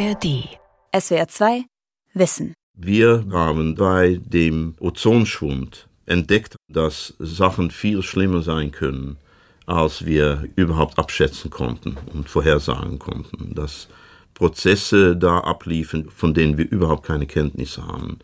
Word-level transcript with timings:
ARD. 0.00 0.48
SWR 0.98 1.28
2 1.28 1.64
Wissen. 2.14 2.54
Wir 2.74 3.26
haben 3.30 3.74
bei 3.74 4.18
dem 4.24 4.74
Ozonschwund 4.80 5.88
entdeckt, 6.06 6.56
dass 6.68 7.14
Sachen 7.18 7.70
viel 7.70 8.02
schlimmer 8.02 8.40
sein 8.40 8.70
können, 8.70 9.18
als 9.66 10.06
wir 10.06 10.48
überhaupt 10.56 10.98
abschätzen 10.98 11.50
konnten 11.50 11.98
und 12.14 12.30
vorhersagen 12.30 12.98
konnten. 12.98 13.54
Dass 13.54 13.88
Prozesse 14.32 15.18
da 15.18 15.40
abliefen, 15.40 16.08
von 16.08 16.32
denen 16.32 16.56
wir 16.56 16.70
überhaupt 16.70 17.04
keine 17.06 17.26
Kenntnis 17.26 17.76
haben. 17.76 18.20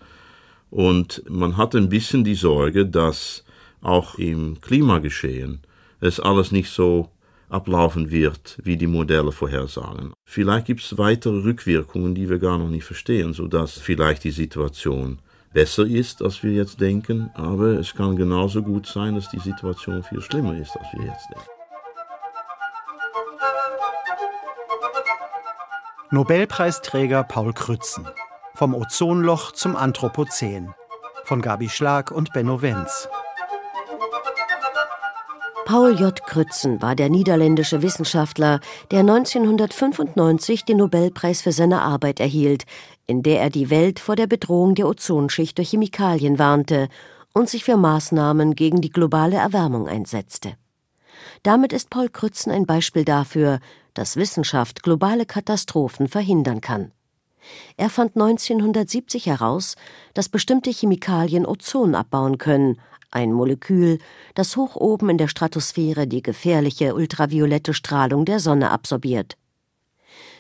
Und 0.71 1.25
man 1.29 1.59
hat 1.59 1.75
ein 1.75 1.91
bisschen 1.91 2.25
die 2.25 2.37
Sorge, 2.37 2.87
dass 2.87 3.45
auch 3.83 4.15
im 4.15 4.63
Klimageschehen 4.63 5.61
es 6.01 6.21
alles 6.21 6.53
nicht 6.53 6.71
so 6.71 7.11
ablaufen 7.49 8.11
wird, 8.11 8.59
wie 8.63 8.77
die 8.77 8.87
Modelle 8.87 9.33
vorhersagen. 9.33 10.13
Vielleicht 10.25 10.67
gibt 10.67 10.83
es 10.83 10.99
weitere 10.99 11.43
Rückwirkungen, 11.43 12.15
die 12.15 12.29
wir 12.29 12.39
gar 12.39 12.59
noch 12.59 12.69
nicht 12.69 12.85
verstehen, 12.85 13.33
sodass 13.33 13.73
vielleicht 13.79 14.25
die 14.25 14.31
Situation 14.31 15.19
besser 15.53 15.87
ist, 15.87 16.23
als 16.23 16.43
wir 16.43 16.53
jetzt 16.53 16.81
denken, 16.81 17.31
aber 17.35 17.79
es 17.79 17.95
kann 17.95 18.17
genauso 18.17 18.63
gut 18.63 18.87
sein, 18.87 19.15
dass 19.15 19.31
die 19.31 19.39
Situation 19.39 20.03
viel 20.03 20.21
schlimmer 20.21 20.57
ist, 20.59 20.77
als 20.77 20.87
wir 20.93 21.07
jetzt 21.07 21.27
denken. 21.31 21.49
Nobelpreisträger 26.11 27.25
Paul 27.25 27.53
Krützen. 27.53 28.07
Vom 28.55 28.75
Ozonloch 28.75 29.53
zum 29.53 29.77
Anthropozän. 29.77 30.73
Von 31.25 31.43
Gabi 31.43 31.69
Schlag 31.69 32.11
und 32.11 32.33
Benno 32.33 32.63
Wenz. 32.63 33.09
Paul 35.67 35.99
J. 35.99 36.25
Krützen 36.25 36.81
war 36.81 36.95
der 36.95 37.09
niederländische 37.09 37.83
Wissenschaftler, 37.83 38.61
der 38.93 39.01
1995 39.01 40.65
den 40.65 40.77
Nobelpreis 40.77 41.43
für 41.43 41.51
seine 41.51 41.83
Arbeit 41.83 42.21
erhielt, 42.21 42.67
in 43.09 43.25
der 43.25 43.41
er 43.41 43.51
die 43.51 43.69
Welt 43.69 43.99
vor 43.99 44.15
der 44.15 44.29
Bedrohung 44.29 44.77
der 44.77 44.87
Ozonschicht 44.87 45.59
durch 45.59 45.71
Chemikalien 45.71 46.39
warnte 46.39 46.89
und 47.35 47.49
sich 47.49 47.65
für 47.65 47.77
Maßnahmen 47.77 48.55
gegen 48.55 48.81
die 48.81 48.91
globale 48.91 49.39
Erwärmung 49.39 49.89
einsetzte. 49.89 50.53
Damit 51.43 51.73
ist 51.73 51.91
Paul 51.91 52.11
Krützen 52.11 52.53
ein 52.53 52.67
Beispiel 52.67 53.05
dafür, 53.05 53.59
dass 53.93 54.17
Wissenschaft 54.17 54.85
globale 54.85 55.27
Katastrophen 55.27 56.07
verhindern 56.07 56.61
kann. 56.61 56.93
Er 57.77 57.91
fand 57.91 58.15
1970 58.15 59.27
heraus, 59.27 59.75
dass 60.15 60.29
bestimmte 60.29 60.71
Chemikalien 60.71 61.45
Ozon 61.45 61.97
abbauen 61.97 62.39
können, 62.39 62.79
ein 63.17 63.33
Molekül, 63.33 63.99
das 64.35 64.57
hoch 64.57 64.77
oben 64.77 65.09
in 65.09 65.19
der 65.19 65.29
Stratosphäre 65.29 66.07
die 66.07 66.23
gefährliche 66.23 66.95
ultraviolette 66.95 67.73
Strahlung 67.73 68.27
der 68.27 68.41
Sonne 68.41 68.71
absorbiert. 68.71 69.37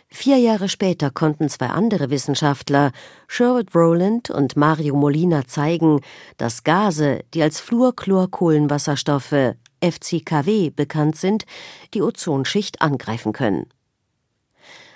Vier 0.08 0.36
Jahre 0.36 0.68
später 0.68 1.10
konnten 1.10 1.48
zwei 1.48 1.68
andere 1.68 2.10
Wissenschaftler, 2.10 2.92
Sherwood 3.26 3.74
Rowland 3.74 4.30
und 4.30 4.56
Mario 4.56 4.94
Molina, 4.94 5.46
zeigen, 5.46 6.00
dass 6.36 6.62
Gase, 6.62 7.24
die 7.34 7.42
als 7.42 7.60
Fluorchlorkohlenwasserstoffe 7.60 9.56
FCKW 9.80 10.70
bekannt 10.70 11.16
sind, 11.16 11.44
die 11.94 12.02
Ozonschicht 12.02 12.82
angreifen 12.82 13.32
können. 13.32 13.66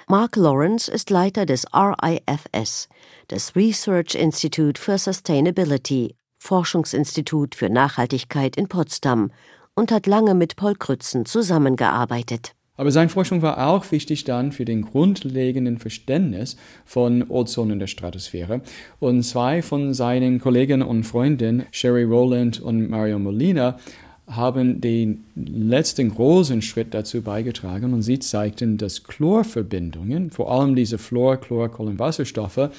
Mark 0.06 0.36
Lawrence 0.36 0.90
ist 0.90 1.10
Leiter 1.10 1.46
des 1.46 1.66
RIFS, 1.72 2.88
des 3.30 3.56
Research 3.56 4.14
Institute 4.14 4.80
for 4.80 4.98
Sustainability 4.98 6.14
Forschungsinstitut 6.40 7.54
für 7.54 7.68
Nachhaltigkeit 7.68 8.56
in 8.56 8.66
Potsdam 8.66 9.30
und 9.74 9.92
hat 9.92 10.06
lange 10.06 10.34
mit 10.34 10.56
Paul 10.56 10.74
Krützen 10.74 11.26
zusammengearbeitet. 11.26 12.54
Aber 12.76 12.90
seine 12.90 13.10
Forschung 13.10 13.42
war 13.42 13.68
auch 13.68 13.92
wichtig 13.92 14.24
dann 14.24 14.52
für 14.52 14.64
den 14.64 14.80
grundlegenden 14.80 15.76
Verständnis 15.76 16.56
von 16.86 17.28
Ozon 17.28 17.70
in 17.70 17.78
der 17.78 17.88
Stratosphäre. 17.88 18.62
Und 18.98 19.22
zwei 19.22 19.60
von 19.60 19.92
seinen 19.92 20.40
Kollegen 20.40 20.80
und 20.80 21.04
Freunden, 21.04 21.66
Sherry 21.72 22.04
Rowland 22.04 22.58
und 22.58 22.88
Mario 22.88 23.18
Molina, 23.18 23.78
haben 24.26 24.80
den 24.80 25.24
letzten 25.34 26.08
großen 26.08 26.62
Schritt 26.62 26.94
dazu 26.94 27.20
beigetragen 27.20 27.92
und 27.92 28.00
sie 28.00 28.18
zeigten, 28.18 28.78
dass 28.78 29.04
Chlorverbindungen, 29.04 30.30
vor 30.30 30.50
allem 30.50 30.74
diese 30.74 30.96
Fluor, 30.96 31.36
Chlor, 31.36 31.68
Kohlenwasserstoffe, 31.68 32.70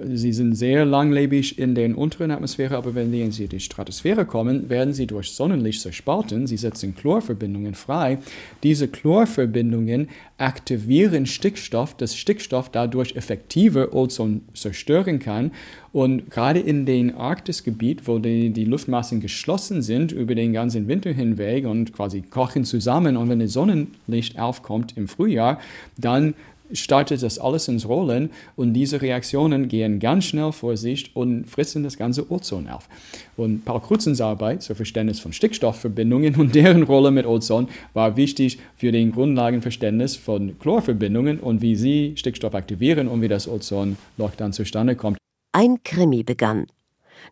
Sie 0.00 0.32
sind 0.32 0.54
sehr 0.54 0.84
langlebig 0.84 1.58
in 1.58 1.74
der 1.74 1.98
unteren 1.98 2.30
Atmosphäre, 2.30 2.76
aber 2.76 2.94
wenn 2.94 3.10
sie 3.32 3.44
in 3.44 3.48
die 3.48 3.58
Stratosphäre 3.58 4.26
kommen, 4.26 4.70
werden 4.70 4.94
sie 4.94 5.08
durch 5.08 5.30
Sonnenlicht 5.32 5.80
zerspalten. 5.80 6.46
Sie 6.46 6.56
setzen 6.56 6.94
Chlorverbindungen 6.94 7.74
frei. 7.74 8.18
Diese 8.62 8.86
Chlorverbindungen 8.86 10.08
aktivieren 10.36 11.26
Stickstoff, 11.26 11.96
dass 11.96 12.16
Stickstoff 12.16 12.70
dadurch 12.70 13.16
effektiver 13.16 13.92
Ozon 13.92 14.42
zerstören 14.54 15.18
kann. 15.18 15.50
Und 15.92 16.30
gerade 16.30 16.60
in 16.60 16.86
dem 16.86 17.16
Arktisgebiet, 17.16 18.06
wo 18.06 18.20
die, 18.20 18.50
die 18.50 18.66
Luftmassen 18.66 19.20
geschlossen 19.20 19.82
sind 19.82 20.12
über 20.12 20.36
den 20.36 20.52
ganzen 20.52 20.86
Winter 20.86 21.10
hinweg 21.10 21.66
und 21.66 21.92
quasi 21.92 22.22
kochen 22.22 22.64
zusammen, 22.64 23.16
und 23.16 23.28
wenn 23.28 23.40
das 23.40 23.52
Sonnenlicht 23.52 24.38
aufkommt 24.38 24.96
im 24.96 25.08
Frühjahr, 25.08 25.58
dann 25.96 26.34
startet 26.72 27.22
das 27.22 27.38
alles 27.38 27.68
ins 27.68 27.88
Rollen 27.88 28.30
und 28.56 28.72
diese 28.74 29.00
Reaktionen 29.00 29.68
gehen 29.68 29.98
ganz 29.98 30.24
schnell 30.24 30.52
vor 30.52 30.76
sich 30.76 31.14
und 31.14 31.44
frissen 31.46 31.82
das 31.82 31.96
ganze 31.96 32.30
Ozon 32.30 32.68
auf. 32.68 32.88
Und 33.36 33.64
Paul 33.64 33.80
Krutzens 33.80 34.20
Arbeit 34.20 34.62
zur 34.62 34.76
Verständnis 34.76 35.20
von 35.20 35.32
Stickstoffverbindungen 35.32 36.36
und 36.36 36.54
deren 36.54 36.82
Rolle 36.82 37.10
mit 37.10 37.26
Ozon 37.26 37.68
war 37.94 38.16
wichtig 38.16 38.58
für 38.76 38.92
den 38.92 39.12
Grundlagenverständnis 39.12 40.16
von 40.16 40.58
Chlorverbindungen 40.58 41.40
und 41.40 41.62
wie 41.62 41.76
sie 41.76 42.14
Stickstoff 42.16 42.54
aktivieren 42.54 43.08
und 43.08 43.22
wie 43.22 43.28
das 43.28 43.48
Ozonloch 43.48 44.34
dann 44.36 44.52
zustande 44.52 44.96
kommt. 44.96 45.18
Ein 45.52 45.82
Krimi 45.82 46.22
begann. 46.22 46.66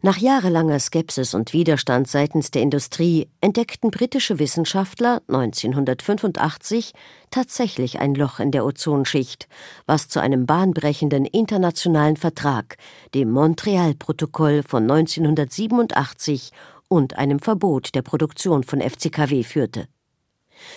Nach 0.02 0.18
jahrelanger 0.18 0.78
Skepsis 0.78 1.32
und 1.32 1.52
Widerstand 1.52 2.06
seitens 2.08 2.50
der 2.50 2.62
Industrie 2.62 3.28
entdeckten 3.40 3.90
britische 3.90 4.38
Wissenschaftler 4.38 5.22
1985 5.28 6.92
tatsächlich 7.30 7.98
ein 7.98 8.14
Loch 8.14 8.38
in 8.38 8.50
der 8.50 8.64
Ozonschicht, 8.66 9.48
was 9.86 10.08
zu 10.08 10.20
einem 10.20 10.46
bahnbrechenden 10.46 11.24
internationalen 11.24 12.16
Vertrag, 12.16 12.76
dem 13.14 13.30
Montreal-Protokoll 13.30 14.62
von 14.62 14.82
1987 14.82 16.52
und 16.88 17.16
einem 17.18 17.38
Verbot 17.38 17.94
der 17.94 18.02
Produktion 18.02 18.64
von 18.64 18.80
FCKW 18.80 19.42
führte. 19.42 19.88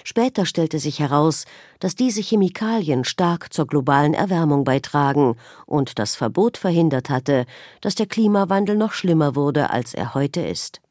Später 0.03 0.45
stellte 0.45 0.79
sich 0.79 0.99
heraus, 0.99 1.45
dass 1.79 1.95
diese 1.95 2.21
Chemikalien 2.21 3.03
stark 3.03 3.53
zur 3.53 3.67
globalen 3.67 4.13
Erwärmung 4.13 4.63
beitragen 4.63 5.35
und 5.65 5.99
das 5.99 6.15
Verbot 6.15 6.57
verhindert 6.57 7.09
hatte, 7.09 7.45
dass 7.81 7.95
der 7.95 8.05
Klimawandel 8.05 8.75
noch 8.75 8.93
schlimmer 8.93 9.35
wurde, 9.35 9.69
als 9.69 9.93
er 9.93 10.13
heute 10.13 10.41
ist. 10.41 10.81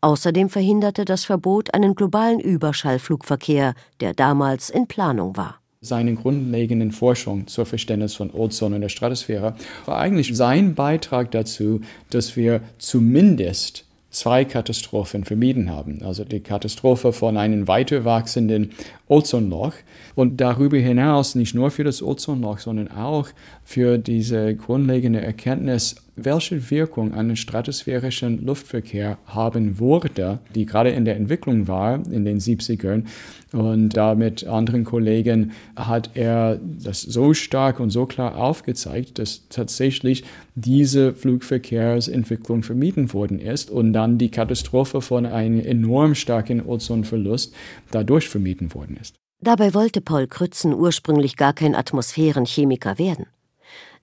Außerdem 0.00 0.48
verhinderte 0.48 1.04
das 1.04 1.24
Verbot 1.24 1.74
einen 1.74 1.94
globalen 1.94 2.40
Überschallflugverkehr, 2.40 3.74
der 4.00 4.14
damals 4.14 4.70
in 4.70 4.86
Planung 4.86 5.36
war 5.36 5.60
seine 5.82 6.14
grundlegenden 6.14 6.92
Forschung 6.92 7.46
zur 7.46 7.64
Verständnis 7.64 8.14
von 8.14 8.30
Ozon 8.30 8.74
in 8.74 8.82
der 8.82 8.90
Stratosphäre 8.90 9.54
war 9.86 9.98
eigentlich 9.98 10.36
sein 10.36 10.74
Beitrag 10.74 11.30
dazu, 11.30 11.80
dass 12.10 12.36
wir 12.36 12.60
zumindest 12.76 13.86
zwei 14.10 14.44
Katastrophen 14.44 15.24
vermieden 15.24 15.70
haben. 15.70 16.02
Also 16.02 16.24
die 16.24 16.40
Katastrophe 16.40 17.12
von 17.12 17.36
einem 17.36 17.68
weiter 17.68 18.04
wachsenden 18.04 18.72
Ozonloch 19.08 19.74
und 20.20 20.38
darüber 20.38 20.76
hinaus 20.76 21.34
nicht 21.34 21.54
nur 21.54 21.70
für 21.70 21.82
das 21.82 22.02
Ozonloch, 22.02 22.58
sondern 22.58 22.88
auch 22.90 23.30
für 23.64 23.96
diese 23.96 24.54
grundlegende 24.54 25.22
Erkenntnis, 25.22 25.96
welche 26.14 26.70
Wirkung 26.70 27.14
ein 27.14 27.36
stratosphärischen 27.36 28.44
Luftverkehr 28.44 29.16
haben 29.24 29.78
würde, 29.78 30.40
die 30.54 30.66
gerade 30.66 30.90
in 30.90 31.06
der 31.06 31.16
Entwicklung 31.16 31.68
war 31.68 32.02
in 32.12 32.26
den 32.26 32.38
70ern. 32.38 33.04
Und 33.52 33.96
da 33.96 34.14
mit 34.14 34.46
anderen 34.46 34.84
Kollegen 34.84 35.52
hat 35.74 36.10
er 36.12 36.60
das 36.62 37.00
so 37.00 37.32
stark 37.32 37.80
und 37.80 37.88
so 37.88 38.04
klar 38.04 38.36
aufgezeigt, 38.36 39.18
dass 39.18 39.48
tatsächlich 39.48 40.22
diese 40.54 41.14
Flugverkehrsentwicklung 41.14 42.62
vermieden 42.62 43.14
worden 43.14 43.38
ist 43.38 43.70
und 43.70 43.94
dann 43.94 44.18
die 44.18 44.30
Katastrophe 44.30 45.00
von 45.00 45.24
einem 45.24 45.60
enorm 45.60 46.14
starken 46.14 46.60
Ozonverlust 46.66 47.54
dadurch 47.90 48.28
vermieden 48.28 48.74
worden 48.74 48.98
ist. 49.00 49.19
Dabei 49.42 49.72
wollte 49.72 50.02
Paul 50.02 50.26
Krützen 50.26 50.74
ursprünglich 50.74 51.36
gar 51.36 51.54
kein 51.54 51.74
Atmosphärenchemiker 51.74 52.98
werden. 52.98 53.26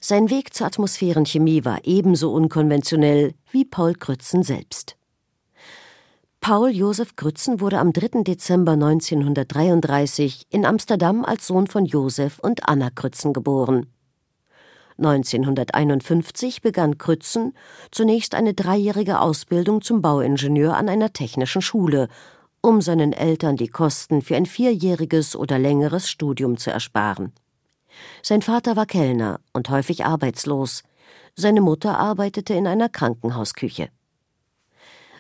Sein 0.02 0.30
Weg 0.30 0.54
zur 0.54 0.68
Atmosphärenchemie 0.68 1.64
war 1.64 1.80
ebenso 1.84 2.32
unkonventionell 2.32 3.34
wie 3.52 3.66
Paul 3.66 3.94
Krützen 3.94 4.42
selbst. 4.42 4.96
Paul 6.40 6.70
Josef 6.70 7.16
Krützen 7.16 7.60
wurde 7.60 7.80
am 7.80 7.94
3. 7.94 8.24
Dezember 8.24 8.74
1933 8.74 10.48
in 10.50 10.66
Amsterdam 10.66 11.26
als 11.26 11.48
Sohn 11.48 11.68
von 11.68 11.86
Josef 11.86 12.40
und 12.40 12.68
Anna 12.68 12.90
Krützen 12.90 13.34
geboren. 13.34 13.88
1951 14.98 16.62
begann 16.62 16.98
Krützen 16.98 17.54
zunächst 17.92 18.34
eine 18.34 18.54
dreijährige 18.54 19.20
Ausbildung 19.20 19.82
zum 19.82 20.02
Bauingenieur 20.02 20.76
an 20.76 20.90
einer 20.90 21.14
technischen 21.14 21.62
Schule, 21.62 22.08
um 22.62 22.82
seinen 22.82 23.14
Eltern 23.14 23.56
die 23.56 23.68
Kosten 23.68 24.22
für 24.22 24.36
ein 24.36 24.46
vierjähriges 24.46 25.36
oder 25.36 25.60
längeres 25.60 26.10
Studium 26.10 26.58
zu 26.58 26.72
ersparen. 26.72 27.32
Sein 28.22 28.42
Vater 28.42 28.76
war 28.76 28.86
Kellner 28.86 29.40
und 29.54 29.70
häufig 29.70 30.06
arbeitslos. 30.06 30.84
Seine 31.36 31.62
Mutter 31.62 31.98
arbeitete 31.98 32.54
in 32.54 32.68
einer 32.68 32.90
Krankenhausküche. 32.90 33.90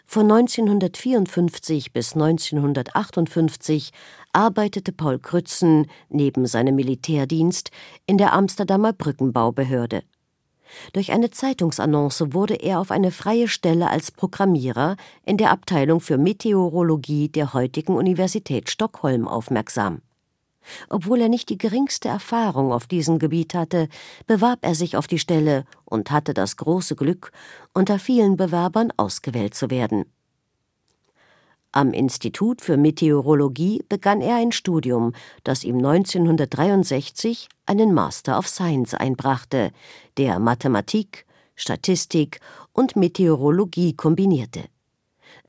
Von 0.09 0.31
1954 0.31 1.91
bis 1.91 2.13
1958 2.13 3.91
arbeitete 4.31 4.93
Paul 4.93 5.19
Krützen 5.19 5.87
neben 6.09 6.45
seinem 6.45 6.75
Militärdienst 6.75 7.71
in 8.05 8.17
der 8.17 8.31
Amsterdamer 8.31 8.93
Brückenbaubehörde. 8.93 10.03
Durch 10.93 11.11
eine 11.11 11.29
Zeitungsannonce 11.29 12.33
wurde 12.33 12.55
er 12.55 12.79
auf 12.79 12.91
eine 12.91 13.11
freie 13.11 13.47
Stelle 13.47 13.89
als 13.89 14.11
Programmierer 14.11 14.95
in 15.25 15.37
der 15.37 15.51
Abteilung 15.51 15.99
für 15.99 16.17
Meteorologie 16.17 17.29
der 17.29 17.53
heutigen 17.53 17.95
Universität 17.95 18.69
Stockholm 18.69 19.27
aufmerksam. 19.27 20.01
Obwohl 20.89 21.21
er 21.21 21.29
nicht 21.29 21.49
die 21.49 21.57
geringste 21.57 22.09
Erfahrung 22.09 22.71
auf 22.71 22.87
diesem 22.87 23.19
Gebiet 23.19 23.53
hatte, 23.53 23.87
bewarb 24.25 24.59
er 24.61 24.75
sich 24.75 24.97
auf 24.97 25.07
die 25.07 25.19
Stelle 25.19 25.63
und 25.85 26.11
hatte 26.11 26.33
das 26.33 26.57
große 26.57 26.95
Glück, 26.95 27.31
unter 27.73 27.99
vielen 27.99 28.35
Bewerbern 28.35 28.91
ausgewählt 28.97 29.55
zu 29.55 29.69
werden. 29.69 30.05
Am 31.77 31.93
Institut 31.93 32.61
für 32.61 32.75
Meteorologie 32.75 33.83
begann 33.87 34.19
er 34.19 34.37
ein 34.37 34.51
Studium, 34.51 35.13
das 35.43 35.63
ihm 35.63 35.77
1963 35.77 37.49
einen 37.67 37.93
Master 37.93 38.39
of 38.39 38.47
Science 38.47 38.95
einbrachte, 38.95 39.69
der 40.17 40.39
Mathematik, 40.39 41.27
Statistik 41.55 42.39
und 42.73 42.95
Meteorologie 42.95 43.93
kombinierte. 43.93 44.63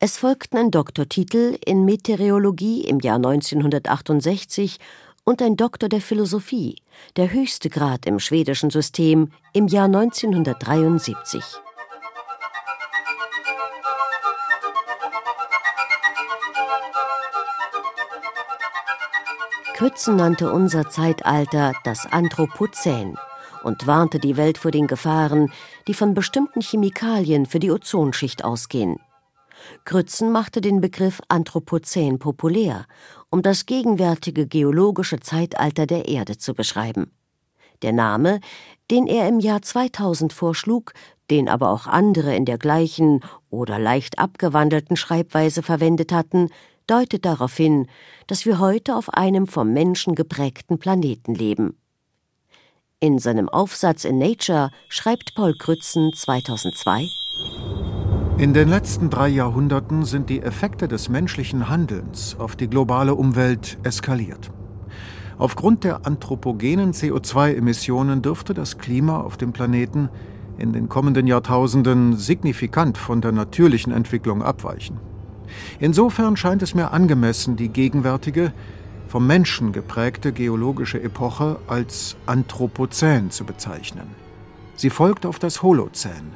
Es 0.00 0.18
folgten 0.18 0.58
ein 0.58 0.70
Doktortitel 0.70 1.56
in 1.64 1.86
Meteorologie 1.86 2.84
im 2.84 3.00
Jahr 3.00 3.16
1968 3.16 4.76
und 5.24 5.40
ein 5.40 5.56
Doktor 5.56 5.88
der 5.88 6.02
Philosophie, 6.02 6.76
der 7.16 7.32
höchste 7.32 7.70
Grad 7.70 8.04
im 8.04 8.18
schwedischen 8.18 8.68
System, 8.68 9.30
im 9.54 9.66
Jahr 9.66 9.86
1973. 9.86 11.42
Krützen 19.78 20.16
nannte 20.16 20.52
unser 20.52 20.90
Zeitalter 20.90 21.72
das 21.84 22.04
Anthropozän 22.04 23.16
und 23.62 23.86
warnte 23.86 24.18
die 24.18 24.36
Welt 24.36 24.58
vor 24.58 24.72
den 24.72 24.88
Gefahren, 24.88 25.52
die 25.86 25.94
von 25.94 26.14
bestimmten 26.14 26.60
Chemikalien 26.60 27.46
für 27.46 27.60
die 27.60 27.70
Ozonschicht 27.70 28.42
ausgehen. 28.42 28.96
Grützen 29.84 30.32
machte 30.32 30.60
den 30.60 30.80
Begriff 30.80 31.20
Anthropozän 31.28 32.18
populär, 32.18 32.86
um 33.30 33.40
das 33.40 33.66
gegenwärtige 33.66 34.48
geologische 34.48 35.20
Zeitalter 35.20 35.86
der 35.86 36.08
Erde 36.08 36.38
zu 36.38 36.54
beschreiben. 36.54 37.12
Der 37.82 37.92
Name, 37.92 38.40
den 38.90 39.06
er 39.06 39.28
im 39.28 39.38
Jahr 39.38 39.62
2000 39.62 40.32
vorschlug, 40.32 40.92
den 41.30 41.48
aber 41.48 41.70
auch 41.70 41.86
andere 41.86 42.34
in 42.34 42.46
der 42.46 42.58
gleichen 42.58 43.20
oder 43.48 43.78
leicht 43.78 44.18
abgewandelten 44.18 44.96
Schreibweise 44.96 45.62
verwendet 45.62 46.10
hatten, 46.10 46.50
deutet 46.88 47.24
darauf 47.24 47.56
hin, 47.56 47.86
dass 48.26 48.46
wir 48.46 48.58
heute 48.58 48.96
auf 48.96 49.12
einem 49.14 49.46
vom 49.46 49.72
Menschen 49.72 50.14
geprägten 50.14 50.78
Planeten 50.78 51.34
leben. 51.34 51.76
In 53.00 53.18
seinem 53.18 53.48
Aufsatz 53.48 54.04
in 54.04 54.18
Nature 54.18 54.70
schreibt 54.88 55.34
Paul 55.34 55.54
Krützen 55.56 56.12
2002 56.14 57.08
in 58.38 58.54
den 58.54 58.68
letzten 58.68 59.10
drei 59.10 59.26
Jahrhunderten 59.26 60.04
sind 60.04 60.30
die 60.30 60.42
Effekte 60.42 60.86
des 60.86 61.08
menschlichen 61.08 61.68
Handelns 61.68 62.36
auf 62.38 62.54
die 62.54 62.70
globale 62.70 63.16
Umwelt 63.16 63.78
eskaliert. 63.82 64.52
Aufgrund 65.38 65.82
der 65.82 66.06
anthropogenen 66.06 66.92
CO2-Emissionen 66.92 68.22
dürfte 68.22 68.54
das 68.54 68.78
Klima 68.78 69.20
auf 69.20 69.38
dem 69.38 69.52
Planeten 69.52 70.08
in 70.56 70.72
den 70.72 70.88
kommenden 70.88 71.26
Jahrtausenden 71.26 72.16
signifikant 72.16 72.96
von 72.96 73.20
der 73.20 73.32
natürlichen 73.32 73.92
Entwicklung 73.92 74.40
abweichen. 74.40 75.00
Insofern 75.80 76.36
scheint 76.36 76.62
es 76.62 76.74
mir 76.74 76.92
angemessen, 76.92 77.56
die 77.56 77.68
gegenwärtige, 77.68 78.52
vom 79.08 79.26
Menschen 79.26 79.72
geprägte 79.72 80.32
geologische 80.32 81.02
Epoche 81.02 81.58
als 81.66 82.16
Anthropozän 82.26 83.30
zu 83.30 83.44
bezeichnen. 83.44 84.14
Sie 84.74 84.90
folgt 84.90 85.24
auf 85.24 85.38
das 85.38 85.62
Holozän, 85.62 86.32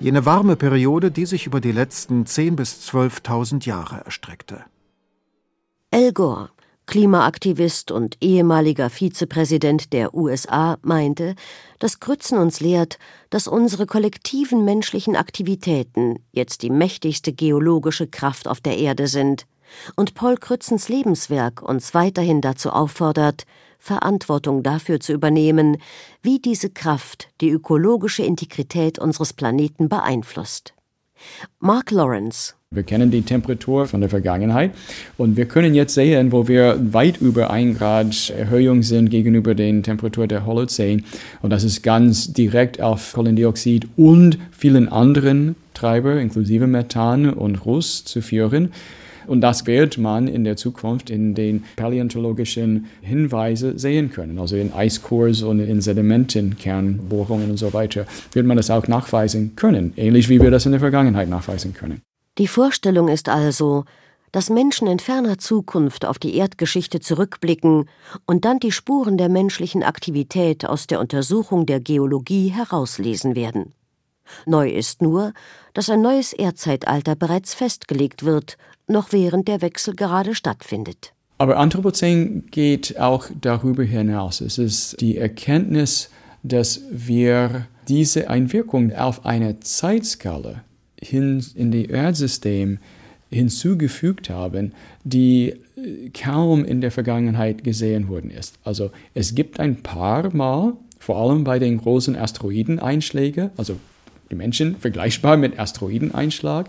jene 0.00 0.26
warme 0.26 0.56
Periode, 0.56 1.10
die 1.10 1.26
sich 1.26 1.46
über 1.46 1.60
die 1.60 1.72
letzten 1.72 2.24
10.000 2.24 2.56
bis 2.56 2.88
12.000 2.88 3.66
Jahre 3.66 4.04
erstreckte. 4.04 4.64
El 5.90 6.12
Gore, 6.12 6.50
Klimaaktivist 6.88 7.90
und 7.90 8.16
ehemaliger 8.22 8.88
Vizepräsident 8.88 9.92
der 9.92 10.14
USA, 10.14 10.78
meinte, 10.80 11.34
dass 11.78 12.00
Grützen 12.00 12.38
uns 12.38 12.60
lehrt, 12.60 12.98
dass 13.28 13.46
unsere 13.46 13.84
kollektiven 13.84 14.64
menschlichen 14.64 15.14
Aktivitäten 15.14 16.18
jetzt 16.32 16.62
die 16.62 16.70
mächtigste 16.70 17.34
geologische 17.34 18.06
Kraft 18.06 18.48
auf 18.48 18.62
der 18.62 18.78
Erde 18.78 19.06
sind 19.06 19.46
und 19.96 20.14
Paul 20.14 20.38
Krützens 20.38 20.88
Lebenswerk 20.88 21.60
uns 21.60 21.92
weiterhin 21.92 22.40
dazu 22.40 22.70
auffordert, 22.70 23.44
Verantwortung 23.78 24.62
dafür 24.62 24.98
zu 24.98 25.12
übernehmen, 25.12 25.76
wie 26.22 26.38
diese 26.38 26.70
Kraft 26.70 27.28
die 27.42 27.50
ökologische 27.50 28.22
Integrität 28.22 28.98
unseres 28.98 29.34
Planeten 29.34 29.90
beeinflusst. 29.90 30.72
Mark 31.60 31.90
Lawrence 31.90 32.54
wir 32.70 32.82
kennen 32.82 33.10
die 33.10 33.22
Temperatur 33.22 33.86
von 33.86 34.02
der 34.02 34.10
Vergangenheit 34.10 34.72
und 35.16 35.38
wir 35.38 35.46
können 35.46 35.74
jetzt 35.74 35.94
sehen, 35.94 36.32
wo 36.32 36.48
wir 36.48 36.78
weit 36.92 37.18
über 37.18 37.48
1 37.48 37.78
Grad 37.78 38.28
Erhöhung 38.28 38.82
sind 38.82 39.08
gegenüber 39.08 39.54
der 39.54 39.80
Temperatur 39.80 40.26
der 40.26 40.44
Holozän. 40.44 41.06
Und 41.40 41.48
das 41.48 41.64
ist 41.64 41.82
ganz 41.82 42.34
direkt 42.34 42.82
auf 42.82 43.14
Kohlendioxid 43.14 43.88
und 43.96 44.38
vielen 44.50 44.86
anderen 44.90 45.56
Treiber, 45.72 46.20
inklusive 46.20 46.66
Methan 46.66 47.30
und 47.30 47.64
Ruß, 47.64 48.04
zu 48.04 48.20
führen. 48.20 48.70
Und 49.28 49.42
das 49.42 49.66
wird 49.66 49.98
man 49.98 50.26
in 50.26 50.44
der 50.44 50.56
Zukunft 50.56 51.10
in 51.10 51.34
den 51.34 51.64
paläontologischen 51.76 52.86
Hinweisen 53.02 53.78
sehen 53.78 54.10
können. 54.10 54.38
Also 54.38 54.56
in 54.56 54.72
Eiskurs 54.72 55.42
und 55.42 55.60
in 55.60 55.80
Sedimenten, 55.80 56.56
Kernbohrungen 56.56 57.50
und 57.50 57.58
so 57.58 57.72
weiter 57.72 58.06
wird 58.32 58.46
man 58.46 58.56
das 58.56 58.70
auch 58.70 58.88
nachweisen 58.88 59.54
können. 59.54 59.92
Ähnlich 59.96 60.28
wie 60.28 60.40
wir 60.40 60.50
das 60.50 60.66
in 60.66 60.72
der 60.72 60.80
Vergangenheit 60.80 61.28
nachweisen 61.28 61.74
können. 61.74 62.02
Die 62.38 62.48
Vorstellung 62.48 63.08
ist 63.08 63.28
also, 63.28 63.84
dass 64.32 64.50
Menschen 64.50 64.88
in 64.88 64.98
ferner 64.98 65.38
Zukunft 65.38 66.04
auf 66.04 66.18
die 66.18 66.36
Erdgeschichte 66.36 67.00
zurückblicken 67.00 67.88
und 68.26 68.44
dann 68.44 68.58
die 68.58 68.72
Spuren 68.72 69.18
der 69.18 69.28
menschlichen 69.28 69.82
Aktivität 69.82 70.66
aus 70.66 70.86
der 70.86 71.00
Untersuchung 71.00 71.66
der 71.66 71.80
Geologie 71.80 72.48
herauslesen 72.48 73.36
werden. 73.36 73.72
Neu 74.46 74.68
ist 74.68 75.00
nur, 75.00 75.32
dass 75.74 75.88
ein 75.88 76.02
neues 76.02 76.32
Erdzeitalter 76.32 77.16
bereits 77.16 77.54
festgelegt 77.54 78.24
wird 78.24 78.58
noch 78.88 79.12
während 79.12 79.48
der 79.48 79.62
Wechsel 79.62 79.94
gerade 79.94 80.34
stattfindet. 80.34 81.12
Aber 81.38 81.56
Anthropozän 81.58 82.46
geht 82.50 82.98
auch 82.98 83.26
darüber 83.40 83.84
hinaus. 83.84 84.40
Es 84.40 84.58
ist 84.58 85.00
die 85.00 85.16
Erkenntnis, 85.16 86.10
dass 86.42 86.82
wir 86.90 87.66
diese 87.86 88.28
Einwirkung 88.28 88.92
auf 88.92 89.24
eine 89.24 89.60
Zeitskala 89.60 90.64
hin 91.00 91.44
in 91.54 91.70
das 91.70 91.84
Erdsystem 91.84 92.78
hinzugefügt 93.30 94.30
haben, 94.30 94.72
die 95.04 95.54
kaum 96.12 96.64
in 96.64 96.80
der 96.80 96.90
Vergangenheit 96.90 97.62
gesehen 97.62 98.08
worden 98.08 98.30
ist. 98.30 98.58
Also 98.64 98.90
es 99.14 99.34
gibt 99.34 99.60
ein 99.60 99.82
paar 99.82 100.34
Mal, 100.34 100.74
vor 100.98 101.16
allem 101.16 101.44
bei 101.44 101.58
den 101.58 101.78
großen 101.78 102.16
Asteroideneinschlägen, 102.16 103.50
also 103.56 103.76
die 104.30 104.34
Menschen 104.34 104.76
vergleichbar 104.76 105.36
mit 105.36 105.58
Asteroideneinschlag. 105.58 106.68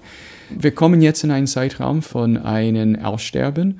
Wir 0.50 0.72
kommen 0.72 1.02
jetzt 1.02 1.24
in 1.24 1.32
einen 1.32 1.48
Zeitraum 1.48 2.02
von 2.02 2.38
einem 2.38 2.96
Aussterben, 2.98 3.80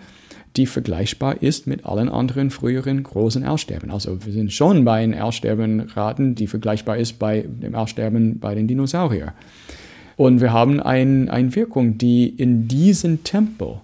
die 0.56 0.66
vergleichbar 0.66 1.42
ist 1.42 1.68
mit 1.68 1.86
allen 1.86 2.10
anderen 2.10 2.50
früheren 2.50 3.04
großen 3.04 3.46
Aussterben. 3.46 3.92
Also 3.92 4.26
wir 4.26 4.34
sind 4.34 4.52
schon 4.52 4.84
bei 4.84 5.04
einem 5.04 5.20
Aussterbenraten, 5.20 6.36
die 6.36 6.48
vergleichbar 6.48 6.98
ist 6.98 7.20
bei 7.20 7.46
dem 7.48 7.76
Aussterben 7.76 8.40
bei 8.40 8.56
den 8.56 8.68
Dinosauriern. 8.68 9.32
Und 10.18 10.42
wir 10.42 10.52
haben 10.52 10.82
ein, 10.82 11.30
eine 11.30 11.56
Wirkung, 11.56 11.98
die 11.98 12.28
in 12.28 12.68
diesem 12.68 13.24
Tempo 13.24 13.82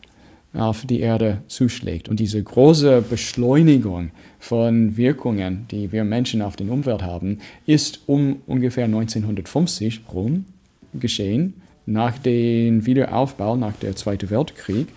auf 0.54 0.86
die 0.86 1.00
Erde 1.00 1.42
zuschlägt. 1.48 2.10
Und 2.10 2.20
diese 2.20 2.42
große 2.42 3.04
Beschleunigung 3.10 4.12
von 4.46 4.96
Wirkungen, 4.96 5.66
die 5.72 5.92
wir 5.92 6.04
Menschen 6.04 6.44
auf 6.44 6.56
die 6.56 6.70
Umwelt 6.70 7.02
haben, 7.02 7.40
ist 7.66 8.02
um 8.06 8.44
ungefähr 8.46 8.86
1950 8.86 10.02
rum 10.14 10.46
geschehen, 10.94 11.56
nach 11.88 12.20
dem 12.20 12.86
Wiederaufbau, 12.86 13.56
nach 13.56 13.74
dem 13.78 13.96
Zweiten 13.96 14.30
Weltkrieg. 14.30 14.88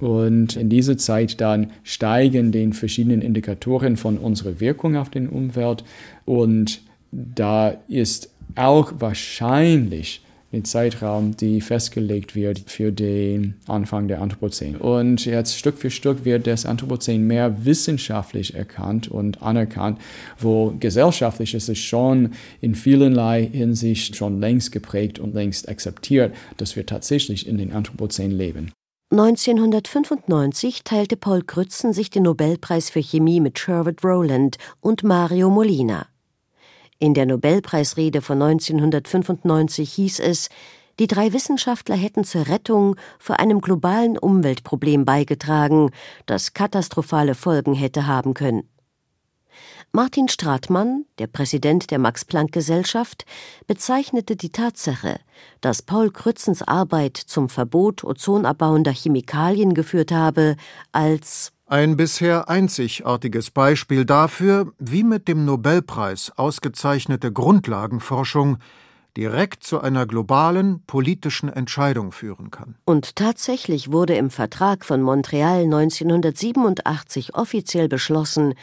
Und 0.00 0.56
in 0.56 0.70
dieser 0.70 0.96
Zeit 0.96 1.42
dann 1.42 1.72
steigen 1.82 2.52
die 2.52 2.72
verschiedenen 2.72 3.20
Indikatoren 3.20 3.98
von 3.98 4.16
unserer 4.16 4.60
Wirkung 4.60 4.96
auf 4.96 5.10
die 5.10 5.28
Umwelt. 5.28 5.84
Und 6.24 6.80
da 7.12 7.76
ist 7.88 8.30
auch 8.54 8.94
wahrscheinlich 8.98 10.22
den 10.52 10.64
Zeitraum, 10.64 11.36
die 11.36 11.60
festgelegt 11.60 12.34
wird 12.34 12.60
für 12.66 12.92
den 12.92 13.54
Anfang 13.66 14.08
der 14.08 14.20
Anthropozän. 14.20 14.76
Und 14.76 15.24
jetzt 15.24 15.58
Stück 15.58 15.76
für 15.78 15.90
Stück 15.90 16.24
wird 16.24 16.46
das 16.46 16.66
Anthropozän 16.66 17.26
mehr 17.26 17.64
wissenschaftlich 17.64 18.54
erkannt 18.54 19.08
und 19.08 19.42
anerkannt, 19.42 19.98
wo 20.38 20.74
gesellschaftlich 20.78 21.54
ist 21.54 21.68
es 21.68 21.78
schon 21.78 22.30
in 22.60 22.74
vielerlei 22.74 23.48
Hinsicht 23.52 24.16
schon 24.16 24.40
längst 24.40 24.72
geprägt 24.72 25.18
und 25.18 25.34
längst 25.34 25.68
akzeptiert, 25.68 26.34
dass 26.56 26.76
wir 26.76 26.86
tatsächlich 26.86 27.46
in 27.46 27.58
den 27.58 27.72
Anthropozän 27.72 28.30
leben. 28.30 28.70
1995 29.12 30.82
teilte 30.82 31.16
Paul 31.16 31.42
Krützen 31.42 31.92
sich 31.92 32.10
den 32.10 32.24
Nobelpreis 32.24 32.90
für 32.90 33.00
Chemie 33.00 33.40
mit 33.40 33.58
Sherwood 33.58 34.04
Rowland 34.04 34.58
und 34.80 35.04
Mario 35.04 35.48
Molina. 35.48 36.06
In 36.98 37.14
der 37.14 37.26
Nobelpreisrede 37.26 38.22
von 38.22 38.40
1995 38.40 39.92
hieß 39.92 40.20
es, 40.20 40.48
die 40.98 41.06
drei 41.06 41.32
Wissenschaftler 41.34 41.94
hätten 41.94 42.24
zur 42.24 42.48
Rettung 42.48 42.96
vor 43.18 43.38
einem 43.38 43.60
globalen 43.60 44.16
Umweltproblem 44.16 45.04
beigetragen, 45.04 45.90
das 46.24 46.54
katastrophale 46.54 47.34
Folgen 47.34 47.74
hätte 47.74 48.06
haben 48.06 48.32
können. 48.32 48.68
Martin 49.92 50.28
Stratmann, 50.28 51.06
der 51.18 51.26
Präsident 51.26 51.90
der 51.90 51.98
Max-Planck-Gesellschaft, 51.98 53.24
bezeichnete 53.66 54.36
die 54.36 54.50
Tatsache, 54.50 55.20
dass 55.60 55.82
Paul 55.82 56.10
Krützens 56.10 56.62
Arbeit 56.62 57.16
zum 57.16 57.48
Verbot 57.48 58.04
ozonabbauender 58.04 58.92
Chemikalien 58.92 59.74
geführt 59.74 60.12
habe, 60.12 60.56
als 60.92 61.52
ein 61.66 61.96
bisher 61.96 62.48
einzigartiges 62.48 63.50
Beispiel 63.50 64.04
dafür, 64.04 64.72
wie 64.78 65.02
mit 65.02 65.28
dem 65.28 65.44
Nobelpreis 65.44 66.32
ausgezeichnete 66.36 67.32
Grundlagenforschung 67.32 68.58
direkt 69.16 69.64
zu 69.64 69.80
einer 69.80 70.06
globalen 70.06 70.82
politischen 70.86 71.48
Entscheidung 71.48 72.12
führen 72.12 72.50
kann. 72.50 72.76
Und 72.84 73.16
tatsächlich 73.16 73.90
wurde 73.90 74.14
im 74.14 74.30
Vertrag 74.30 74.84
von 74.84 75.02
Montreal 75.02 75.64
1987 75.64 77.34
offiziell 77.34 77.88
beschlossen, 77.88 78.54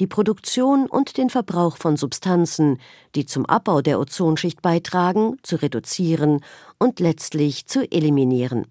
die 0.00 0.06
Produktion 0.06 0.86
und 0.86 1.16
den 1.16 1.30
Verbrauch 1.30 1.76
von 1.76 1.96
Substanzen, 1.96 2.78
die 3.14 3.26
zum 3.26 3.46
Abbau 3.46 3.82
der 3.82 4.00
Ozonschicht 4.00 4.62
beitragen, 4.62 5.36
zu 5.42 5.56
reduzieren 5.56 6.40
und 6.78 7.00
letztlich 7.00 7.66
zu 7.66 7.90
eliminieren. 7.90 8.66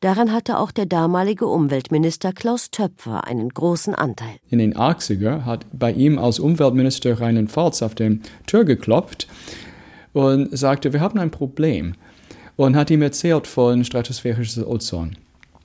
Daran 0.00 0.32
hatte 0.32 0.58
auch 0.58 0.70
der 0.70 0.86
damalige 0.86 1.46
Umweltminister 1.46 2.32
Klaus 2.32 2.70
Töpfer 2.70 3.26
einen 3.26 3.48
großen 3.48 3.94
Anteil. 3.94 4.36
In 4.48 4.58
den 4.58 4.74
80er 4.74 5.44
hat 5.44 5.66
bei 5.72 5.92
ihm 5.92 6.18
als 6.18 6.38
Umweltminister 6.38 7.20
Rheinland-Pfalz 7.20 7.82
auf 7.82 7.94
den 7.94 8.22
Tür 8.46 8.64
geklopft 8.64 9.28
und 10.12 10.56
sagte, 10.56 10.92
wir 10.92 11.00
haben 11.00 11.18
ein 11.18 11.30
Problem. 11.30 11.94
Und 12.56 12.76
hat 12.76 12.90
ihm 12.90 13.00
erzählt 13.00 13.46
von 13.46 13.82
stratosphärisches 13.82 14.64
Ozon 14.66 15.16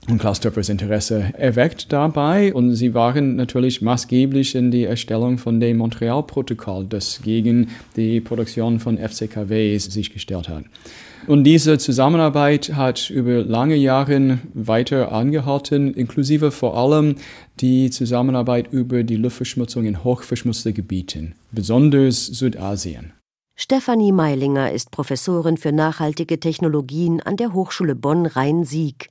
und 0.09 0.19
Klaus 0.19 0.39
Töpfers 0.39 0.69
Interesse 0.69 1.33
erweckt 1.37 1.91
dabei 1.91 2.53
und 2.53 2.73
sie 2.75 2.93
waren 2.93 3.35
natürlich 3.35 3.81
maßgeblich 3.81 4.55
in 4.55 4.71
die 4.71 4.85
Erstellung 4.85 5.37
von 5.37 5.59
dem 5.59 5.77
Montreal-Protokoll, 5.77 6.85
das 6.87 7.21
gegen 7.23 7.69
die 7.95 8.21
Produktion 8.21 8.79
von 8.79 8.97
FCKWs 8.97 9.85
sich 9.85 10.13
gestellt 10.13 10.47
hat. 10.47 10.63
Und 11.27 11.43
diese 11.43 11.77
Zusammenarbeit 11.77 12.73
hat 12.73 13.09
über 13.09 13.43
lange 13.43 13.75
Jahre 13.75 14.39
weiter 14.53 15.11
angehalten, 15.11 15.93
inklusive 15.93 16.51
vor 16.51 16.77
allem 16.77 17.15
die 17.59 17.89
Zusammenarbeit 17.89 18.71
über 18.71 19.03
die 19.03 19.17
Luftverschmutzung 19.17 19.85
in 19.85 20.03
hochverschmutzten 20.03 20.73
Gebieten, 20.73 21.35
besonders 21.51 22.27
Südasien. 22.27 23.13
Stefanie 23.55 24.11
Meilinger 24.11 24.71
ist 24.71 24.91
Professorin 24.91 25.57
für 25.57 25.71
nachhaltige 25.71 26.39
Technologien 26.39 27.21
an 27.21 27.35
der 27.35 27.53
Hochschule 27.53 27.95
Bonn-Rhein-Sieg. 27.95 29.09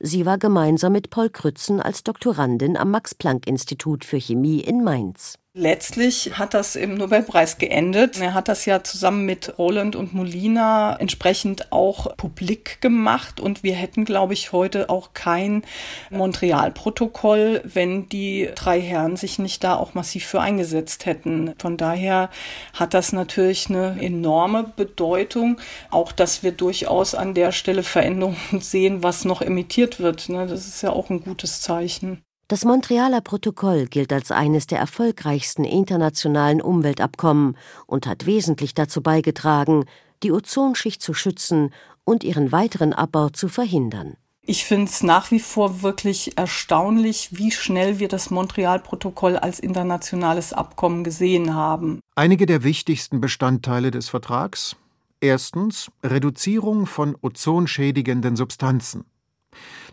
Sie 0.00 0.26
war 0.26 0.38
gemeinsam 0.38 0.92
mit 0.92 1.10
Paul 1.10 1.30
Krützen 1.30 1.80
als 1.80 2.04
Doktorandin 2.04 2.76
am 2.76 2.90
Max-Planck-Institut 2.90 4.04
für 4.04 4.18
Chemie 4.18 4.60
in 4.60 4.82
Mainz. 4.82 5.38
Letztlich 5.60 6.38
hat 6.38 6.54
das 6.54 6.76
im 6.76 6.94
Nobelpreis 6.94 7.58
geendet. 7.58 8.20
Er 8.20 8.32
hat 8.32 8.46
das 8.46 8.64
ja 8.64 8.84
zusammen 8.84 9.26
mit 9.26 9.58
Roland 9.58 9.96
und 9.96 10.14
Molina 10.14 10.94
entsprechend 11.00 11.72
auch 11.72 12.16
publik 12.16 12.80
gemacht 12.80 13.40
und 13.40 13.64
wir 13.64 13.74
hätten, 13.74 14.04
glaube 14.04 14.34
ich, 14.34 14.52
heute 14.52 14.88
auch 14.88 15.14
kein 15.14 15.64
Montreal-Protokoll, 16.10 17.62
wenn 17.64 18.08
die 18.08 18.48
drei 18.54 18.80
Herren 18.80 19.16
sich 19.16 19.40
nicht 19.40 19.64
da 19.64 19.74
auch 19.74 19.94
massiv 19.94 20.26
für 20.26 20.40
eingesetzt 20.40 21.06
hätten. 21.06 21.52
Von 21.58 21.76
daher 21.76 22.30
hat 22.72 22.94
das 22.94 23.12
natürlich 23.12 23.68
eine 23.68 24.00
enorme 24.00 24.62
Bedeutung, 24.76 25.60
auch 25.90 26.12
dass 26.12 26.44
wir 26.44 26.52
durchaus 26.52 27.16
an 27.16 27.34
der 27.34 27.50
Stelle 27.50 27.82
Veränderungen 27.82 28.60
sehen, 28.60 29.02
was 29.02 29.24
noch 29.24 29.42
emittiert 29.42 29.98
wird. 29.98 30.28
Ne? 30.28 30.46
Das 30.46 30.68
ist 30.68 30.82
ja 30.82 30.90
auch 30.90 31.10
ein 31.10 31.24
gutes 31.24 31.62
Zeichen. 31.62 32.22
Das 32.50 32.64
Montrealer 32.64 33.20
Protokoll 33.20 33.84
gilt 33.84 34.10
als 34.10 34.30
eines 34.30 34.66
der 34.66 34.78
erfolgreichsten 34.78 35.64
internationalen 35.64 36.62
Umweltabkommen 36.62 37.58
und 37.86 38.06
hat 38.06 38.24
wesentlich 38.24 38.72
dazu 38.72 39.02
beigetragen, 39.02 39.84
die 40.22 40.32
Ozonschicht 40.32 41.02
zu 41.02 41.12
schützen 41.12 41.74
und 42.04 42.24
ihren 42.24 42.50
weiteren 42.50 42.94
Abbau 42.94 43.28
zu 43.28 43.48
verhindern. 43.48 44.16
Ich 44.40 44.64
finde 44.64 44.86
es 44.86 45.02
nach 45.02 45.30
wie 45.30 45.40
vor 45.40 45.82
wirklich 45.82 46.38
erstaunlich, 46.38 47.28
wie 47.32 47.50
schnell 47.50 47.98
wir 47.98 48.08
das 48.08 48.30
Montreal-Protokoll 48.30 49.36
als 49.36 49.60
internationales 49.60 50.54
Abkommen 50.54 51.04
gesehen 51.04 51.54
haben. 51.54 52.00
Einige 52.14 52.46
der 52.46 52.62
wichtigsten 52.62 53.20
Bestandteile 53.20 53.90
des 53.90 54.08
Vertrags. 54.08 54.74
Erstens 55.20 55.90
Reduzierung 56.02 56.86
von 56.86 57.14
ozonschädigenden 57.20 58.36
Substanzen. 58.36 59.04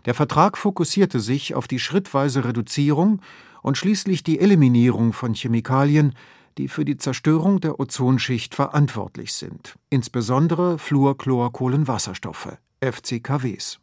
Der 0.04 0.14
Vertrag 0.14 0.56
fokussierte 0.56 1.20
sich 1.20 1.54
auf 1.54 1.68
die 1.68 1.78
schrittweise 1.78 2.44
Reduzierung 2.44 3.20
und 3.62 3.76
schließlich 3.76 4.22
die 4.22 4.38
Eliminierung 4.38 5.12
von 5.12 5.34
Chemikalien, 5.34 6.14
die 6.58 6.68
für 6.68 6.84
die 6.84 6.96
Zerstörung 6.96 7.60
der 7.60 7.80
Ozonschicht 7.80 8.54
verantwortlich 8.54 9.32
sind, 9.32 9.76
insbesondere 9.90 10.78
Fluorchlorkohlenwasserstoffe, 10.78 12.56
FCKWs. 12.80 13.80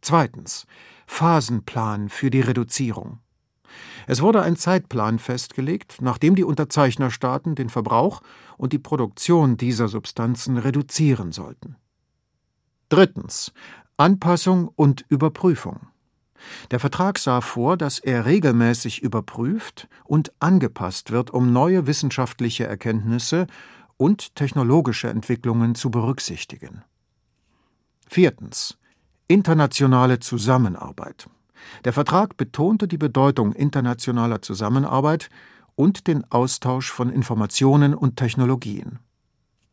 Zweitens 0.00 0.66
Phasenplan 1.06 2.08
für 2.08 2.30
die 2.30 2.40
Reduzierung. 2.40 3.18
Es 4.06 4.22
wurde 4.22 4.42
ein 4.42 4.56
Zeitplan 4.56 5.18
festgelegt, 5.18 5.96
nachdem 6.00 6.34
die 6.34 6.44
Unterzeichnerstaaten 6.44 7.54
den 7.54 7.70
Verbrauch 7.70 8.20
und 8.56 8.72
die 8.72 8.78
Produktion 8.78 9.56
dieser 9.56 9.88
Substanzen 9.88 10.58
reduzieren 10.58 11.32
sollten. 11.32 11.76
Drittens 12.88 13.52
Anpassung 13.96 14.68
und 14.74 15.04
Überprüfung. 15.08 15.86
Der 16.70 16.80
Vertrag 16.80 17.18
sah 17.18 17.40
vor, 17.40 17.76
dass 17.76 17.98
er 17.98 18.26
regelmäßig 18.26 19.02
überprüft 19.02 19.88
und 20.04 20.32
angepasst 20.40 21.10
wird, 21.10 21.30
um 21.30 21.52
neue 21.52 21.86
wissenschaftliche 21.86 22.66
Erkenntnisse 22.66 23.46
und 23.96 24.34
technologische 24.34 25.08
Entwicklungen 25.08 25.74
zu 25.74 25.90
berücksichtigen. 25.90 26.82
Viertens. 28.06 28.76
Internationale 29.28 30.18
Zusammenarbeit. 30.18 31.28
Der 31.84 31.92
Vertrag 31.92 32.36
betonte 32.36 32.88
die 32.88 32.98
Bedeutung 32.98 33.52
internationaler 33.52 34.42
Zusammenarbeit 34.42 35.30
und 35.76 36.06
den 36.06 36.30
Austausch 36.30 36.90
von 36.90 37.10
Informationen 37.10 37.94
und 37.94 38.16
Technologien. 38.16 38.98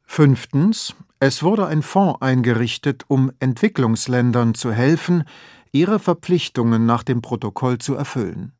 Fünftens. 0.03 0.95
Es 1.23 1.43
wurde 1.43 1.67
ein 1.67 1.83
Fonds 1.83 2.19
eingerichtet, 2.19 3.03
um 3.07 3.31
Entwicklungsländern 3.39 4.55
zu 4.55 4.71
helfen, 4.71 5.23
ihre 5.71 5.99
Verpflichtungen 5.99 6.87
nach 6.87 7.03
dem 7.03 7.21
Protokoll 7.21 7.77
zu 7.77 7.93
erfüllen. 7.93 8.53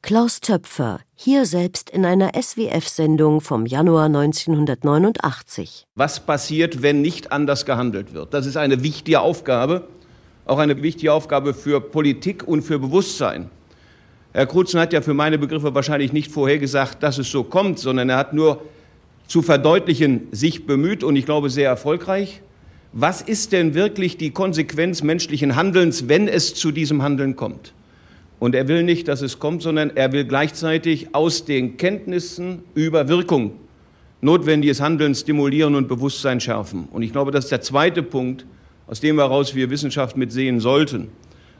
Klaus 0.00 0.38
Töpfer, 0.38 1.00
hier 1.16 1.44
selbst 1.44 1.90
in 1.90 2.04
einer 2.04 2.40
SWF-Sendung 2.40 3.40
vom 3.40 3.66
Januar 3.66 4.04
1989. 4.04 5.86
Was 5.96 6.20
passiert, 6.20 6.82
wenn 6.82 7.02
nicht 7.02 7.32
anders 7.32 7.66
gehandelt 7.66 8.14
wird? 8.14 8.32
Das 8.32 8.46
ist 8.46 8.56
eine 8.56 8.84
wichtige 8.84 9.18
Aufgabe, 9.18 9.88
auch 10.44 10.58
eine 10.58 10.80
wichtige 10.80 11.12
Aufgabe 11.12 11.52
für 11.52 11.80
Politik 11.80 12.46
und 12.46 12.62
für 12.62 12.78
Bewusstsein. 12.78 13.50
Herr 14.32 14.46
Krutzen 14.46 14.78
hat 14.78 14.92
ja 14.92 15.00
für 15.00 15.14
meine 15.14 15.36
Begriffe 15.36 15.74
wahrscheinlich 15.74 16.12
nicht 16.12 16.30
vorhergesagt, 16.30 17.02
dass 17.02 17.18
es 17.18 17.28
so 17.28 17.42
kommt, 17.42 17.80
sondern 17.80 18.08
er 18.08 18.18
hat 18.18 18.34
nur 18.34 18.62
zu 19.28 19.42
verdeutlichen, 19.42 20.26
sich 20.32 20.66
bemüht 20.66 21.04
und 21.04 21.14
ich 21.14 21.26
glaube 21.26 21.50
sehr 21.50 21.68
erfolgreich. 21.68 22.40
Was 22.92 23.20
ist 23.20 23.52
denn 23.52 23.74
wirklich 23.74 24.16
die 24.16 24.30
Konsequenz 24.30 25.02
menschlichen 25.02 25.54
Handelns, 25.54 26.08
wenn 26.08 26.26
es 26.26 26.54
zu 26.54 26.72
diesem 26.72 27.02
Handeln 27.02 27.36
kommt? 27.36 27.74
Und 28.40 28.54
er 28.54 28.66
will 28.66 28.82
nicht, 28.82 29.06
dass 29.06 29.20
es 29.20 29.38
kommt, 29.38 29.62
sondern 29.62 29.90
er 29.94 30.12
will 30.12 30.24
gleichzeitig 30.24 31.14
aus 31.14 31.44
den 31.44 31.76
Kenntnissen 31.76 32.62
über 32.74 33.08
Wirkung 33.08 33.52
notwendiges 34.20 34.80
Handeln 34.80 35.14
stimulieren 35.14 35.74
und 35.74 35.88
Bewusstsein 35.88 36.40
schärfen. 36.40 36.88
Und 36.90 37.02
ich 37.02 37.12
glaube, 37.12 37.30
das 37.30 37.44
ist 37.44 37.50
der 37.50 37.60
zweite 37.60 38.02
Punkt, 38.02 38.46
aus 38.86 39.00
dem 39.00 39.18
heraus 39.18 39.54
wir 39.54 39.70
Wissenschaft 39.70 40.16
mitsehen 40.16 40.60
sollten. 40.60 41.08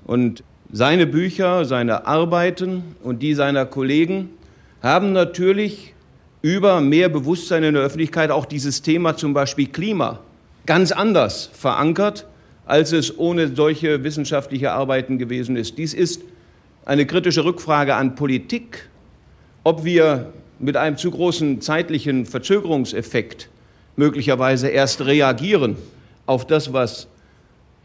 Und 0.04 0.42
seine 0.72 1.06
Bücher, 1.06 1.64
seine 1.64 2.06
Arbeiten 2.06 2.82
und 3.02 3.22
die 3.22 3.34
seiner 3.34 3.66
Kollegen 3.66 4.30
haben 4.82 5.12
natürlich 5.12 5.94
über 6.48 6.80
mehr 6.80 7.10
Bewusstsein 7.10 7.62
in 7.62 7.74
der 7.74 7.82
Öffentlichkeit 7.82 8.30
auch 8.30 8.46
dieses 8.46 8.80
Thema 8.80 9.16
zum 9.16 9.34
Beispiel 9.34 9.66
Klima 9.66 10.20
ganz 10.64 10.92
anders 10.92 11.50
verankert, 11.52 12.26
als 12.64 12.92
es 12.92 13.18
ohne 13.18 13.54
solche 13.54 14.02
wissenschaftliche 14.02 14.72
Arbeiten 14.72 15.18
gewesen 15.18 15.56
ist. 15.56 15.76
Dies 15.76 15.92
ist 15.92 16.22
eine 16.86 17.04
kritische 17.04 17.44
Rückfrage 17.44 17.94
an 17.96 18.14
Politik, 18.14 18.88
ob 19.62 19.84
wir 19.84 20.32
mit 20.58 20.78
einem 20.78 20.96
zu 20.96 21.10
großen 21.10 21.60
zeitlichen 21.60 22.24
Verzögerungseffekt 22.24 23.50
möglicherweise 23.96 24.68
erst 24.68 25.04
reagieren 25.04 25.76
auf 26.24 26.46
das, 26.46 26.72
was 26.72 27.08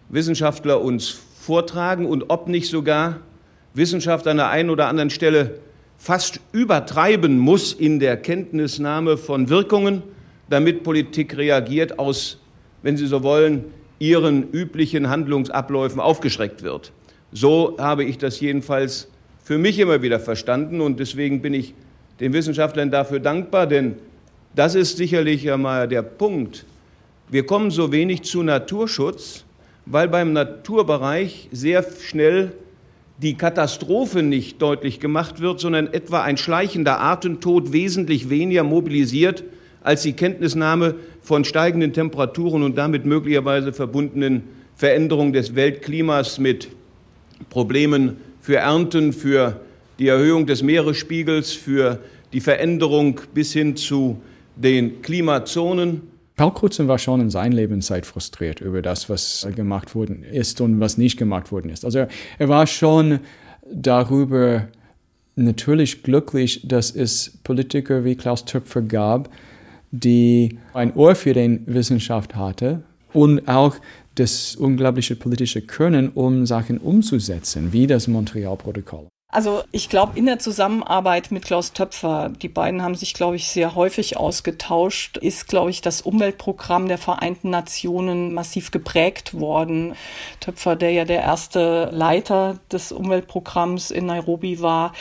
Wissenschaftler 0.08 0.80
uns 0.80 1.10
vortragen 1.10 2.06
und 2.06 2.30
ob 2.30 2.48
nicht 2.48 2.70
sogar 2.70 3.18
Wissenschaft 3.74 4.26
an 4.28 4.38
der 4.38 4.50
einen 4.50 4.70
oder 4.70 4.88
anderen 4.88 5.10
Stelle 5.10 5.60
fast 6.04 6.42
übertreiben 6.52 7.40
muss 7.40 7.72
in 7.72 7.98
der 7.98 8.18
Kenntnisnahme 8.18 9.16
von 9.16 9.48
Wirkungen, 9.48 10.04
damit 10.50 10.84
Politik 10.84 11.38
reagiert 11.38 11.98
aus, 11.98 12.42
wenn 12.82 12.98
Sie 12.98 13.08
so 13.08 13.24
wollen, 13.24 13.64
ihren 14.00 14.52
üblichen 14.52 15.10
Handlungsabläufen 15.10 16.02
aufgeschreckt 16.02 16.62
wird. 16.62 16.92
So 17.32 17.78
habe 17.80 18.04
ich 18.04 18.18
das 18.18 18.42
jedenfalls 18.42 19.08
für 19.46 19.58
mich 19.58 19.80
immer 19.80 20.02
wieder 20.02 20.20
verstanden 20.20 20.82
und 20.82 21.00
deswegen 21.00 21.42
bin 21.42 21.54
ich 21.54 21.74
den 22.20 22.34
Wissenschaftlern 22.34 22.92
dafür 22.92 23.22
dankbar, 23.22 23.66
denn 23.66 23.96
das 24.56 24.76
ist 24.76 24.98
sicherlich 24.98 25.50
einmal 25.50 25.88
der 25.88 26.02
Punkt. 26.02 26.66
Wir 27.30 27.46
kommen 27.46 27.72
so 27.72 27.94
wenig 27.94 28.24
zu 28.24 28.44
Naturschutz, 28.44 29.46
weil 29.86 30.10
beim 30.10 30.34
Naturbereich 30.34 31.48
sehr 31.54 31.86
schnell 32.02 32.52
die 33.18 33.36
Katastrophe 33.36 34.24
nicht 34.24 34.62
deutlich 34.62 35.00
gemacht 35.00 35.40
wird, 35.40 35.60
sondern 35.60 35.94
etwa 35.94 36.24
ein 36.24 36.38
schleichender 36.38 37.00
Artentod 37.00 37.72
wesentlich 37.72 38.30
weniger 38.30 38.64
mobilisiert 38.64 39.44
als 39.84 40.04
die 40.04 40.14
Kenntnisnahme 40.14 40.96
von 41.22 41.46
steigenden 41.46 41.94
Temperaturen 41.94 42.64
und 42.64 42.78
damit 42.78 43.06
möglicherweise 43.06 43.74
verbundenen 43.74 44.44
Veränderungen 44.76 45.34
des 45.34 45.56
Weltklimas 45.56 46.40
mit 46.40 46.70
Problemen 47.50 48.18
für 48.42 48.58
Ernten, 48.58 49.14
für 49.14 49.60
die 50.00 50.08
Erhöhung 50.08 50.48
des 50.48 50.64
Meeresspiegels, 50.64 51.52
für 51.52 52.00
die 52.32 52.42
Veränderung 52.42 53.22
bis 53.34 53.54
hin 53.54 53.76
zu 53.76 54.22
den 54.56 55.02
Klimazonen. 55.02 56.13
Paul 56.36 56.54
Crutzen 56.54 56.88
war 56.88 56.98
schon 56.98 57.22
in 57.22 57.30
seiner 57.30 57.56
Lebenszeit 57.56 58.06
frustriert 58.06 58.60
über 58.60 58.82
das, 58.82 59.08
was 59.10 59.48
gemacht 59.56 59.94
worden 59.94 60.24
ist 60.24 60.62
und 60.62 60.80
was 60.80 60.98
nicht 60.98 61.18
gemacht 61.18 61.52
worden 61.52 61.70
ist. 61.70 61.86
Also 61.86 62.08
er 62.40 62.50
war 62.50 62.66
schon 62.66 63.20
darüber 63.72 64.68
natürlich 65.36 66.04
glücklich, 66.04 66.68
dass 66.68 66.92
es 66.92 67.38
Politiker 67.44 68.04
wie 68.04 68.16
Klaus 68.16 68.46
Töpfer 68.46 68.82
gab, 68.82 69.30
die 69.92 70.58
ein 70.74 70.96
Ohr 70.96 71.14
für 71.16 71.34
die 71.34 71.60
Wissenschaft 71.68 72.36
hatte 72.36 72.84
und 73.14 73.48
auch 73.48 73.76
das 74.16 74.56
unglaubliche 74.56 75.16
politische 75.16 75.62
Können, 75.62 76.10
um 76.10 76.46
Sachen 76.46 76.80
umzusetzen, 76.80 77.74
wie 77.74 77.88
das 77.88 78.08
Montreal-Protokoll. 78.08 79.08
Also 79.34 79.64
ich 79.72 79.90
glaube, 79.90 80.12
in 80.16 80.28
der 80.28 80.38
Zusammenarbeit 80.38 81.32
mit 81.32 81.44
Klaus 81.44 81.74
Töpfer, 81.74 82.30
die 82.30 82.50
beiden 82.50 82.84
haben 82.84 82.94
sich, 82.94 83.16
glaube 83.16 83.36
ich, 83.36 83.48
sehr 83.48 83.74
häufig 83.74 84.16
ausgetauscht, 84.16 85.18
ist, 85.18 85.48
glaube 85.48 85.72
ich, 85.72 85.82
das 85.82 86.02
Umweltprogramm 86.02 86.88
der 86.88 87.00
Vereinten 87.00 87.50
Nationen 87.50 88.36
massiv 88.36 88.70
geprägt 88.70 89.34
worden. 89.34 89.96
Töpfer, 90.40 90.76
der 90.76 90.92
ja 90.92 91.04
der 91.04 91.22
erste 91.22 91.90
Leiter 91.92 92.60
des 92.72 92.92
Umweltprogramms 92.92 93.90
in 93.90 94.06
Nairobi 94.06 94.62
war, 94.62 94.94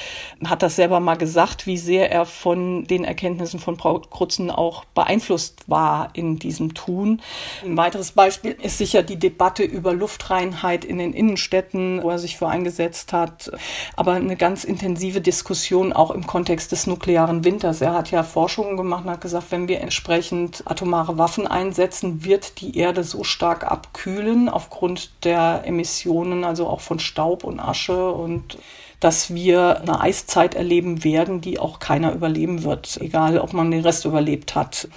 hat 0.46 0.62
das 0.62 0.76
selber 0.76 0.98
mal 0.98 1.16
gesagt, 1.16 1.66
wie 1.66 1.76
sehr 1.76 2.10
er 2.10 2.24
von 2.24 2.84
den 2.84 3.04
Erkenntnissen 3.04 3.60
von 3.60 3.76
Frau 3.76 3.98
Krutzen 3.98 4.50
auch 4.50 4.86
beeinflusst 4.94 5.68
war 5.68 6.08
in 6.14 6.38
diesem 6.38 6.72
Tun. 6.72 7.20
Ein 7.66 7.76
weiteres 7.76 8.12
Beispiel 8.12 8.56
ist 8.62 8.78
sicher 8.78 9.02
die 9.02 9.18
Debatte 9.18 9.62
über 9.62 9.92
Luftreinheit 9.92 10.86
in 10.86 10.96
den 10.96 11.12
Innenstädten, 11.12 12.02
wo 12.02 12.08
er 12.08 12.18
sich 12.18 12.38
für 12.38 12.48
eingesetzt 12.48 13.12
hat. 13.12 13.52
Aber 13.94 14.21
eine 14.24 14.36
ganz 14.36 14.64
intensive 14.64 15.20
Diskussion 15.20 15.92
auch 15.92 16.10
im 16.10 16.26
Kontext 16.26 16.72
des 16.72 16.86
nuklearen 16.86 17.44
Winters. 17.44 17.80
Er 17.80 17.94
hat 17.94 18.10
ja 18.10 18.22
Forschungen 18.22 18.76
gemacht 18.76 19.04
und 19.04 19.10
hat 19.10 19.20
gesagt, 19.20 19.46
wenn 19.50 19.68
wir 19.68 19.80
entsprechend 19.80 20.62
atomare 20.66 21.18
Waffen 21.18 21.46
einsetzen, 21.46 22.24
wird 22.24 22.60
die 22.60 22.76
Erde 22.76 23.04
so 23.04 23.24
stark 23.24 23.64
abkühlen 23.64 24.48
aufgrund 24.48 25.24
der 25.24 25.62
Emissionen, 25.64 26.44
also 26.44 26.66
auch 26.66 26.80
von 26.80 26.98
Staub 26.98 27.44
und 27.44 27.60
Asche 27.60 28.10
und 28.12 28.58
dass 29.02 29.34
wir 29.34 29.80
eine 29.80 30.00
Eiszeit 30.00 30.54
erleben 30.54 31.02
werden, 31.02 31.40
die 31.40 31.58
auch 31.58 31.80
keiner 31.80 32.12
überleben 32.12 32.62
wird, 32.62 32.98
egal 33.00 33.38
ob 33.38 33.52
man 33.52 33.72
den 33.72 33.82
Rest 33.82 34.04
überlebt 34.04 34.54
hat. 34.54 34.88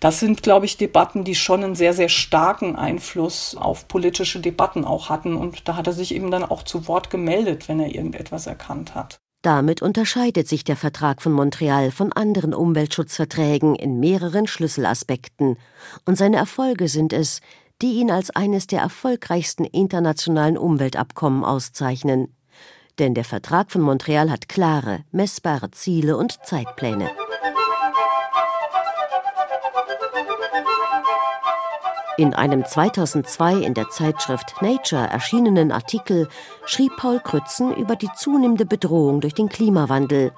Das 0.00 0.18
sind, 0.18 0.42
glaube 0.42 0.66
ich, 0.66 0.76
Debatten, 0.76 1.22
die 1.22 1.36
schon 1.36 1.62
einen 1.62 1.76
sehr, 1.76 1.94
sehr 1.94 2.08
starken 2.08 2.74
Einfluss 2.74 3.56
auf 3.56 3.86
politische 3.86 4.40
Debatten 4.40 4.84
auch 4.84 5.08
hatten. 5.08 5.36
Und 5.36 5.68
da 5.68 5.76
hat 5.76 5.86
er 5.86 5.92
sich 5.92 6.14
eben 6.14 6.32
dann 6.32 6.44
auch 6.44 6.64
zu 6.64 6.88
Wort 6.88 7.10
gemeldet, 7.10 7.68
wenn 7.68 7.78
er 7.78 7.94
irgendetwas 7.94 8.48
erkannt 8.48 8.96
hat. 8.96 9.18
Damit 9.42 9.82
unterscheidet 9.82 10.48
sich 10.48 10.64
der 10.64 10.76
Vertrag 10.76 11.22
von 11.22 11.32
Montreal 11.32 11.92
von 11.92 12.12
anderen 12.12 12.54
Umweltschutzverträgen 12.54 13.76
in 13.76 14.00
mehreren 14.00 14.48
Schlüsselaspekten. 14.48 15.58
Und 16.04 16.18
seine 16.18 16.38
Erfolge 16.38 16.88
sind 16.88 17.12
es, 17.12 17.40
die 17.82 17.92
ihn 18.00 18.10
als 18.10 18.30
eines 18.30 18.66
der 18.66 18.80
erfolgreichsten 18.80 19.64
internationalen 19.64 20.58
Umweltabkommen 20.58 21.44
auszeichnen 21.44 22.34
denn 22.98 23.14
der 23.14 23.24
Vertrag 23.24 23.70
von 23.70 23.82
Montreal 23.82 24.30
hat 24.30 24.48
klare, 24.48 25.04
messbare 25.10 25.70
Ziele 25.70 26.16
und 26.16 26.44
Zeitpläne. 26.44 27.10
In 32.16 32.32
einem 32.32 32.64
2002 32.64 33.56
in 33.56 33.74
der 33.74 33.90
Zeitschrift 33.90 34.62
Nature 34.62 35.04
erschienenen 35.04 35.72
Artikel 35.72 36.28
schrieb 36.64 36.96
Paul 36.96 37.18
Krützen 37.18 37.74
über 37.74 37.96
die 37.96 38.10
zunehmende 38.14 38.66
Bedrohung 38.66 39.20
durch 39.20 39.34
den 39.34 39.48
Klimawandel, 39.48 40.30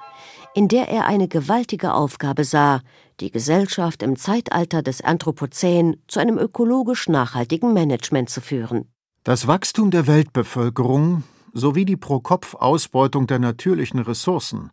in 0.55 0.67
der 0.67 0.89
er 0.89 1.05
eine 1.05 1.27
gewaltige 1.27 1.93
Aufgabe 1.93 2.45
sah, 2.45 2.81
die 3.19 3.29
Gesellschaft 3.29 4.01
im 4.01 4.15
Zeitalter 4.15 4.81
des 4.81 5.01
Anthropozän 5.01 5.97
zu 6.07 6.19
einem 6.19 6.39
ökologisch 6.39 7.09
nachhaltigen 7.09 7.73
Management 7.73 8.31
zu 8.31 8.41
führen. 8.41 8.91
Das 9.23 9.45
Wachstum 9.45 9.91
der 9.91 10.07
Weltbevölkerung 10.07 11.23
sowie 11.57 11.85
die 11.85 11.97
Pro-Kopf-Ausbeutung 11.97 13.27
der 13.27 13.39
natürlichen 13.39 13.99
Ressourcen 13.99 14.71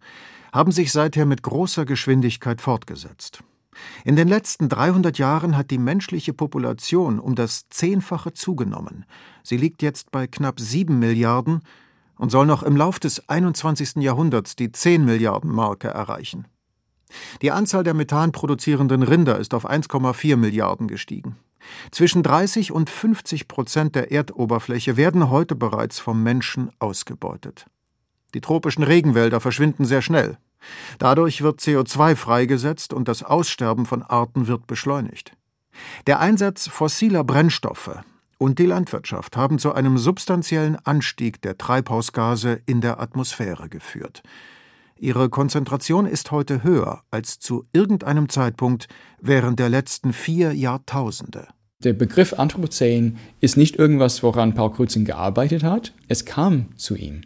haben 0.52 0.70
sich 0.70 0.92
seither 0.92 1.26
mit 1.26 1.42
großer 1.42 1.84
Geschwindigkeit 1.84 2.60
fortgesetzt. 2.60 3.42
In 4.04 4.14
den 4.14 4.28
letzten 4.28 4.68
300 4.68 5.18
Jahren 5.18 5.56
hat 5.56 5.70
die 5.72 5.78
menschliche 5.78 6.32
Population 6.32 7.18
um 7.18 7.34
das 7.34 7.68
Zehnfache 7.70 8.32
zugenommen. 8.32 9.04
Sie 9.42 9.56
liegt 9.56 9.82
jetzt 9.82 10.12
bei 10.12 10.28
knapp 10.28 10.60
7 10.60 10.96
Milliarden 10.96 11.62
und 12.16 12.30
soll 12.30 12.46
noch 12.46 12.62
im 12.62 12.76
Lauf 12.76 13.00
des 13.00 13.28
21. 13.28 13.96
Jahrhunderts 13.96 14.54
die 14.54 14.70
10 14.70 15.04
Milliarden 15.04 15.50
Marke 15.50 15.88
erreichen. 15.88 16.46
Die 17.42 17.50
Anzahl 17.50 17.82
der 17.82 17.94
Methan 17.94 18.30
produzierenden 18.30 19.02
Rinder 19.02 19.38
ist 19.38 19.54
auf 19.54 19.68
1,4 19.68 20.36
Milliarden 20.36 20.86
gestiegen. 20.86 21.36
Zwischen 21.90 22.22
30 22.22 22.72
und 22.72 22.90
50 22.90 23.48
Prozent 23.48 23.94
der 23.94 24.12
Erdoberfläche 24.12 24.96
werden 24.96 25.30
heute 25.30 25.54
bereits 25.54 25.98
vom 25.98 26.22
Menschen 26.22 26.70
ausgebeutet. 26.78 27.66
Die 28.34 28.40
tropischen 28.40 28.82
Regenwälder 28.82 29.40
verschwinden 29.40 29.84
sehr 29.84 30.02
schnell. 30.02 30.38
Dadurch 30.98 31.42
wird 31.42 31.60
CO2 31.60 32.16
freigesetzt 32.16 32.92
und 32.92 33.08
das 33.08 33.22
Aussterben 33.22 33.86
von 33.86 34.02
Arten 34.02 34.46
wird 34.46 34.66
beschleunigt. 34.66 35.32
Der 36.06 36.20
Einsatz 36.20 36.68
fossiler 36.68 37.24
Brennstoffe 37.24 37.98
und 38.38 38.58
die 38.58 38.66
Landwirtschaft 38.66 39.36
haben 39.36 39.58
zu 39.58 39.72
einem 39.72 39.98
substanziellen 39.98 40.76
Anstieg 40.84 41.42
der 41.42 41.58
Treibhausgase 41.58 42.60
in 42.66 42.80
der 42.80 43.00
Atmosphäre 43.00 43.68
geführt. 43.68 44.22
Ihre 44.96 45.28
Konzentration 45.28 46.06
ist 46.06 46.30
heute 46.30 46.62
höher 46.62 47.02
als 47.10 47.38
zu 47.38 47.66
irgendeinem 47.72 48.28
Zeitpunkt 48.28 48.86
während 49.20 49.58
der 49.58 49.68
letzten 49.68 50.12
vier 50.12 50.52
Jahrtausende. 50.54 51.48
Der 51.84 51.92
Begriff 51.92 52.32
Anthropozän 52.38 53.18
ist 53.40 53.56
nicht 53.56 53.76
irgendwas, 53.76 54.22
woran 54.22 54.54
Paul 54.54 54.72
Crutzen 54.72 55.04
gearbeitet 55.04 55.62
hat. 55.62 55.92
Es 56.08 56.24
kam 56.24 56.66
zu 56.76 56.96
ihm. 56.96 57.20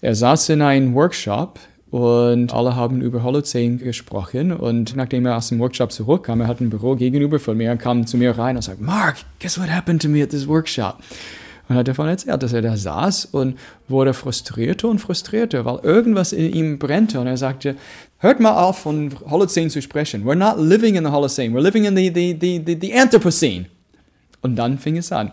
Er 0.00 0.14
saß 0.14 0.48
in 0.50 0.60
einem 0.60 0.94
Workshop 0.94 1.60
und 1.90 2.52
alle 2.52 2.74
haben 2.74 3.00
über 3.00 3.22
Holozän 3.22 3.78
gesprochen. 3.78 4.52
Und 4.52 4.96
nachdem 4.96 5.24
er 5.24 5.36
aus 5.36 5.48
dem 5.48 5.60
Workshop 5.60 5.92
zurückkam, 5.92 6.40
er 6.40 6.48
hat 6.48 6.60
ein 6.60 6.68
Büro 6.68 6.96
gegenüber 6.96 7.38
von 7.38 7.56
mir, 7.56 7.76
kam 7.76 8.06
zu 8.06 8.16
mir 8.16 8.36
rein 8.36 8.56
und 8.56 8.62
sagte, 8.62 8.82
Mark, 8.82 9.18
guess 9.40 9.58
what 9.58 9.70
happened 9.70 10.02
to 10.02 10.08
me 10.08 10.22
at 10.22 10.30
this 10.30 10.46
workshop? 10.48 10.98
und 11.68 11.76
hat 11.76 11.88
davon 11.88 12.08
erzählt, 12.08 12.42
dass 12.42 12.52
er 12.52 12.62
da 12.62 12.76
saß 12.76 13.26
und 13.26 13.58
wurde 13.88 14.14
frustrierter 14.14 14.88
und 14.88 15.00
frustrierter, 15.00 15.64
weil 15.64 15.80
irgendwas 15.82 16.32
in 16.32 16.52
ihm 16.52 16.78
brennte. 16.78 17.20
Und 17.20 17.26
er 17.26 17.36
sagte, 17.36 17.76
hört 18.18 18.40
mal 18.40 18.62
auf, 18.62 18.78
von 18.78 19.12
Holocene 19.28 19.68
zu 19.68 19.82
sprechen. 19.82 20.24
We're 20.24 20.36
not 20.36 20.58
living 20.58 20.94
in 20.94 21.04
the 21.04 21.10
Holocene, 21.10 21.52
we're 21.52 21.62
living 21.62 21.84
in 21.84 21.96
the, 21.96 22.10
the, 22.14 22.36
the, 22.38 22.62
the, 22.64 22.78
the 22.80 22.94
Anthropocene. 22.94 23.66
Und 24.46 24.54
dann 24.54 24.78
fing 24.78 24.96
es 24.96 25.10
an. 25.10 25.32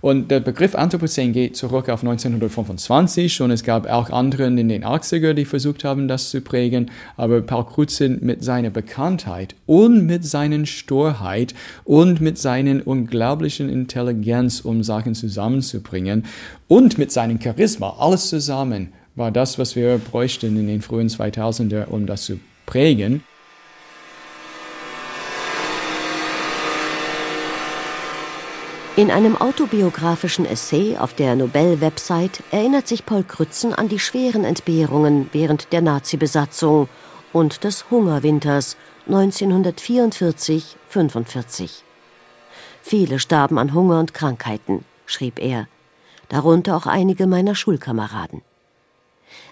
Und 0.00 0.30
der 0.30 0.40
Begriff 0.40 0.74
Anthropozän 0.74 1.34
geht 1.34 1.56
zurück 1.56 1.90
auf 1.90 2.02
1925 2.02 3.42
und 3.42 3.50
es 3.50 3.62
gab 3.62 3.86
auch 3.86 4.08
andere 4.08 4.46
in 4.46 4.56
den 4.56 4.82
80er, 4.82 5.34
die 5.34 5.44
versucht 5.44 5.84
haben, 5.84 6.08
das 6.08 6.30
zu 6.30 6.40
prägen. 6.40 6.90
Aber 7.18 7.42
Paul 7.42 7.66
Crutzen 7.66 8.18
mit 8.22 8.42
seiner 8.42 8.70
Bekanntheit 8.70 9.54
und 9.66 10.06
mit 10.06 10.24
seiner 10.24 10.64
Sturheit 10.64 11.54
und 11.84 12.22
mit 12.22 12.38
seiner 12.38 12.86
unglaublichen 12.86 13.68
Intelligenz, 13.68 14.60
um 14.60 14.82
Sachen 14.82 15.14
zusammenzubringen 15.14 16.24
und 16.66 16.96
mit 16.96 17.12
seinem 17.12 17.38
Charisma, 17.38 17.96
alles 17.98 18.30
zusammen, 18.30 18.94
war 19.16 19.30
das, 19.30 19.58
was 19.58 19.76
wir 19.76 19.98
bräuchten 19.98 20.56
in 20.56 20.66
den 20.66 20.80
frühen 20.80 21.08
2000er, 21.08 21.88
um 21.88 22.06
das 22.06 22.24
zu 22.24 22.40
prägen. 22.64 23.22
In 29.00 29.10
einem 29.10 29.34
autobiografischen 29.34 30.44
Essay 30.44 30.98
auf 30.98 31.14
der 31.14 31.34
Nobel-Website 31.34 32.42
erinnert 32.50 32.86
sich 32.86 33.06
Paul 33.06 33.24
Krützen 33.24 33.72
an 33.72 33.88
die 33.88 33.98
schweren 33.98 34.44
Entbehrungen 34.44 35.30
während 35.32 35.72
der 35.72 35.80
Nazi-Besatzung 35.80 36.86
und 37.32 37.64
des 37.64 37.90
Hungerwinters 37.90 38.76
1944-45. 39.08 41.80
Viele 42.82 43.18
starben 43.20 43.56
an 43.56 43.72
Hunger 43.72 44.00
und 44.00 44.12
Krankheiten, 44.12 44.84
schrieb 45.06 45.38
er, 45.38 45.66
darunter 46.28 46.76
auch 46.76 46.84
einige 46.84 47.26
meiner 47.26 47.54
Schulkameraden. 47.54 48.42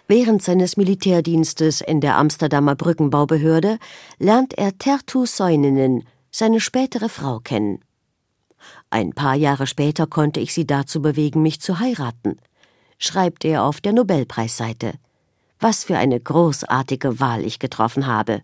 Während 0.07 0.43
seines 0.43 0.77
Militärdienstes 0.77 1.81
in 1.81 2.03
der 2.03 2.19
Amsterdamer 2.19 2.75
Brückenbaubehörde 2.75 3.79
lernt 4.19 4.59
er 4.59 4.77
Tertu 4.77 5.25
Soininen, 5.25 6.05
seine 6.31 6.61
spätere 6.61 7.09
Frau, 7.09 7.41
kennen. 7.41 7.83
Ein 8.91 9.13
paar 9.13 9.35
Jahre 9.35 9.67
später 9.67 10.07
konnte 10.07 10.41
ich 10.41 10.55
sie 10.55 10.67
dazu 10.67 11.03
bewegen, 11.03 11.43
mich 11.43 11.61
zu 11.61 11.79
heiraten, 11.79 12.39
schreibt 12.99 13.45
er 13.45 13.65
auf 13.65 13.81
der 13.81 13.93
Nobelpreisseite. 13.93 14.95
Was 15.61 15.85
für 15.85 15.99
eine 15.99 16.19
großartige 16.19 17.21
Wahl 17.21 17.45
ich 17.45 17.59
getroffen 17.59 18.07
habe. 18.07 18.43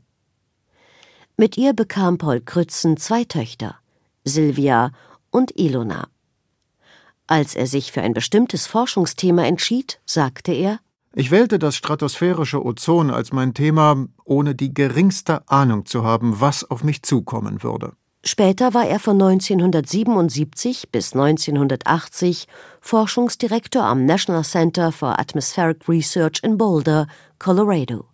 Mit 1.36 1.56
ihr 1.56 1.72
bekam 1.72 2.18
Paul 2.18 2.40
Krützen 2.40 2.96
zwei 2.96 3.24
Töchter, 3.24 3.76
Silvia 4.24 4.92
und 5.30 5.58
Ilona. 5.58 6.08
Als 7.26 7.54
er 7.54 7.66
sich 7.66 7.90
für 7.90 8.02
ein 8.02 8.12
bestimmtes 8.12 8.66
Forschungsthema 8.66 9.44
entschied, 9.44 10.00
sagte 10.04 10.52
er 10.52 10.78
Ich 11.14 11.30
wählte 11.30 11.58
das 11.58 11.74
stratosphärische 11.76 12.62
Ozon 12.64 13.10
als 13.10 13.32
mein 13.32 13.54
Thema, 13.54 14.06
ohne 14.24 14.54
die 14.54 14.74
geringste 14.74 15.48
Ahnung 15.48 15.86
zu 15.86 16.04
haben, 16.04 16.40
was 16.40 16.70
auf 16.70 16.84
mich 16.84 17.02
zukommen 17.02 17.62
würde. 17.62 17.94
Später 18.26 18.72
war 18.72 18.86
er 18.86 19.00
von 19.00 19.20
1977 19.20 20.90
bis 20.90 21.12
1980 21.12 22.48
Forschungsdirektor 22.80 23.84
am 23.84 24.06
National 24.06 24.44
Center 24.44 24.92
for 24.92 25.18
Atmospheric 25.18 25.86
Research 25.88 26.40
in 26.42 26.56
Boulder, 26.56 27.06
Colorado 27.38 28.06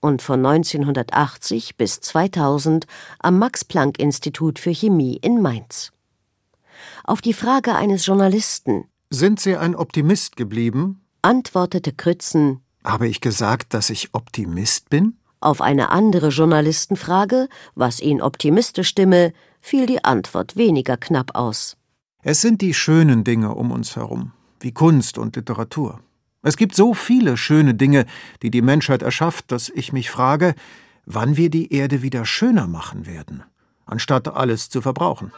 und 0.00 0.22
von 0.22 0.44
1980 0.44 1.76
bis 1.76 2.00
2000 2.00 2.86
am 3.20 3.38
Max-Planck-Institut 3.38 4.58
für 4.58 4.74
Chemie 4.74 5.18
in 5.22 5.40
Mainz. 5.40 5.92
Auf 7.04 7.20
die 7.20 7.32
Frage 7.32 7.76
eines 7.76 8.04
Journalisten 8.04 8.86
Sind 9.10 9.38
Sie 9.38 9.56
ein 9.56 9.76
Optimist 9.76 10.36
geblieben? 10.36 11.00
antwortete 11.22 11.92
Krützen 11.92 12.60
Habe 12.82 13.06
ich 13.06 13.20
gesagt, 13.20 13.72
dass 13.72 13.88
ich 13.88 14.14
Optimist 14.14 14.90
bin? 14.90 15.16
Auf 15.44 15.60
eine 15.60 15.90
andere 15.90 16.28
Journalistenfrage, 16.28 17.50
was 17.74 18.00
ihn 18.00 18.22
optimistisch 18.22 18.88
stimme, 18.88 19.34
fiel 19.60 19.84
die 19.84 20.02
Antwort 20.02 20.56
weniger 20.56 20.96
knapp 20.96 21.34
aus. 21.34 21.76
Es 22.22 22.40
sind 22.40 22.62
die 22.62 22.72
schönen 22.72 23.24
Dinge 23.24 23.54
um 23.54 23.70
uns 23.70 23.94
herum, 23.94 24.32
wie 24.60 24.72
Kunst 24.72 25.18
und 25.18 25.36
Literatur. 25.36 26.00
Es 26.40 26.56
gibt 26.56 26.74
so 26.74 26.94
viele 26.94 27.36
schöne 27.36 27.74
Dinge, 27.74 28.06
die 28.40 28.50
die 28.50 28.62
Menschheit 28.62 29.02
erschafft, 29.02 29.52
dass 29.52 29.68
ich 29.68 29.92
mich 29.92 30.10
frage, 30.10 30.54
wann 31.04 31.36
wir 31.36 31.50
die 31.50 31.74
Erde 31.74 32.00
wieder 32.00 32.24
schöner 32.24 32.66
machen 32.66 33.04
werden, 33.04 33.42
anstatt 33.84 34.28
alles 34.28 34.70
zu 34.70 34.80
verbrauchen. 34.80 35.30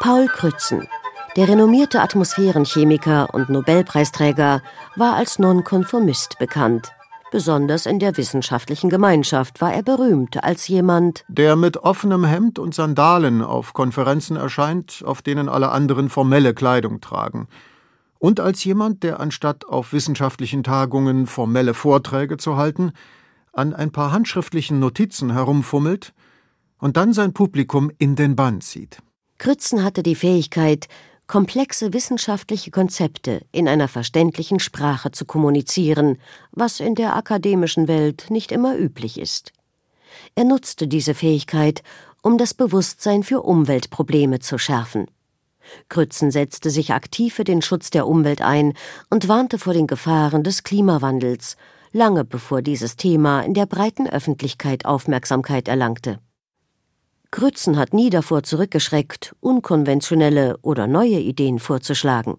Paul 0.00 0.28
Krützen, 0.28 0.86
der 1.34 1.48
renommierte 1.48 2.00
Atmosphärenchemiker 2.00 3.34
und 3.34 3.48
Nobelpreisträger, 3.48 4.62
war 4.94 5.16
als 5.16 5.40
Nonkonformist 5.40 6.38
bekannt. 6.38 6.92
Besonders 7.32 7.84
in 7.84 7.98
der 7.98 8.16
wissenschaftlichen 8.16 8.90
Gemeinschaft 8.90 9.60
war 9.60 9.74
er 9.74 9.82
berühmt 9.82 10.42
als 10.44 10.68
jemand, 10.68 11.24
der 11.26 11.56
mit 11.56 11.78
offenem 11.78 12.24
Hemd 12.24 12.60
und 12.60 12.76
Sandalen 12.76 13.42
auf 13.42 13.72
Konferenzen 13.72 14.36
erscheint, 14.36 15.02
auf 15.04 15.20
denen 15.20 15.48
alle 15.48 15.70
anderen 15.70 16.10
formelle 16.10 16.54
Kleidung 16.54 17.00
tragen. 17.00 17.48
Und 18.20 18.38
als 18.38 18.62
jemand, 18.62 19.02
der 19.02 19.18
anstatt 19.18 19.66
auf 19.66 19.92
wissenschaftlichen 19.92 20.62
Tagungen 20.62 21.26
formelle 21.26 21.74
Vorträge 21.74 22.36
zu 22.36 22.56
halten, 22.56 22.92
an 23.52 23.74
ein 23.74 23.90
paar 23.90 24.12
handschriftlichen 24.12 24.78
Notizen 24.78 25.32
herumfummelt 25.32 26.14
und 26.78 26.96
dann 26.96 27.12
sein 27.12 27.32
Publikum 27.32 27.90
in 27.98 28.14
den 28.14 28.36
Bann 28.36 28.60
zieht. 28.60 29.02
Krützen 29.38 29.84
hatte 29.84 30.02
die 30.02 30.16
Fähigkeit, 30.16 30.88
komplexe 31.28 31.92
wissenschaftliche 31.92 32.70
Konzepte 32.70 33.42
in 33.52 33.68
einer 33.68 33.86
verständlichen 33.86 34.58
Sprache 34.58 35.12
zu 35.12 35.26
kommunizieren, 35.26 36.18
was 36.50 36.80
in 36.80 36.96
der 36.96 37.14
akademischen 37.14 37.86
Welt 37.86 38.26
nicht 38.30 38.50
immer 38.50 38.76
üblich 38.76 39.18
ist. 39.18 39.52
Er 40.34 40.44
nutzte 40.44 40.88
diese 40.88 41.14
Fähigkeit, 41.14 41.82
um 42.22 42.38
das 42.38 42.54
Bewusstsein 42.54 43.22
für 43.22 43.42
Umweltprobleme 43.42 44.40
zu 44.40 44.58
schärfen. 44.58 45.06
Krützen 45.88 46.30
setzte 46.30 46.70
sich 46.70 46.92
aktiv 46.92 47.34
für 47.34 47.44
den 47.44 47.62
Schutz 47.62 47.90
der 47.90 48.06
Umwelt 48.06 48.40
ein 48.40 48.72
und 49.10 49.28
warnte 49.28 49.58
vor 49.58 49.74
den 49.74 49.86
Gefahren 49.86 50.42
des 50.42 50.64
Klimawandels, 50.64 51.56
lange 51.92 52.24
bevor 52.24 52.62
dieses 52.62 52.96
Thema 52.96 53.42
in 53.42 53.54
der 53.54 53.66
breiten 53.66 54.08
Öffentlichkeit 54.08 54.84
Aufmerksamkeit 54.84 55.68
erlangte. 55.68 56.18
Grützen 57.30 57.76
hat 57.76 57.92
nie 57.92 58.10
davor 58.10 58.42
zurückgeschreckt, 58.42 59.34
unkonventionelle 59.40 60.58
oder 60.62 60.86
neue 60.86 61.18
Ideen 61.18 61.58
vorzuschlagen. 61.58 62.38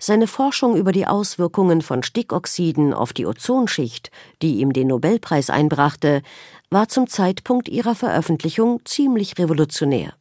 Seine 0.00 0.26
Forschung 0.26 0.76
über 0.76 0.90
die 0.90 1.06
Auswirkungen 1.06 1.80
von 1.80 2.02
Stickoxiden 2.02 2.92
auf 2.92 3.12
die 3.12 3.26
Ozonschicht, 3.26 4.10
die 4.42 4.56
ihm 4.56 4.72
den 4.72 4.88
Nobelpreis 4.88 5.48
einbrachte, 5.48 6.22
war 6.70 6.88
zum 6.88 7.06
Zeitpunkt 7.06 7.68
ihrer 7.68 7.94
Veröffentlichung 7.94 8.80
ziemlich 8.84 9.38
revolutionär. 9.38 10.14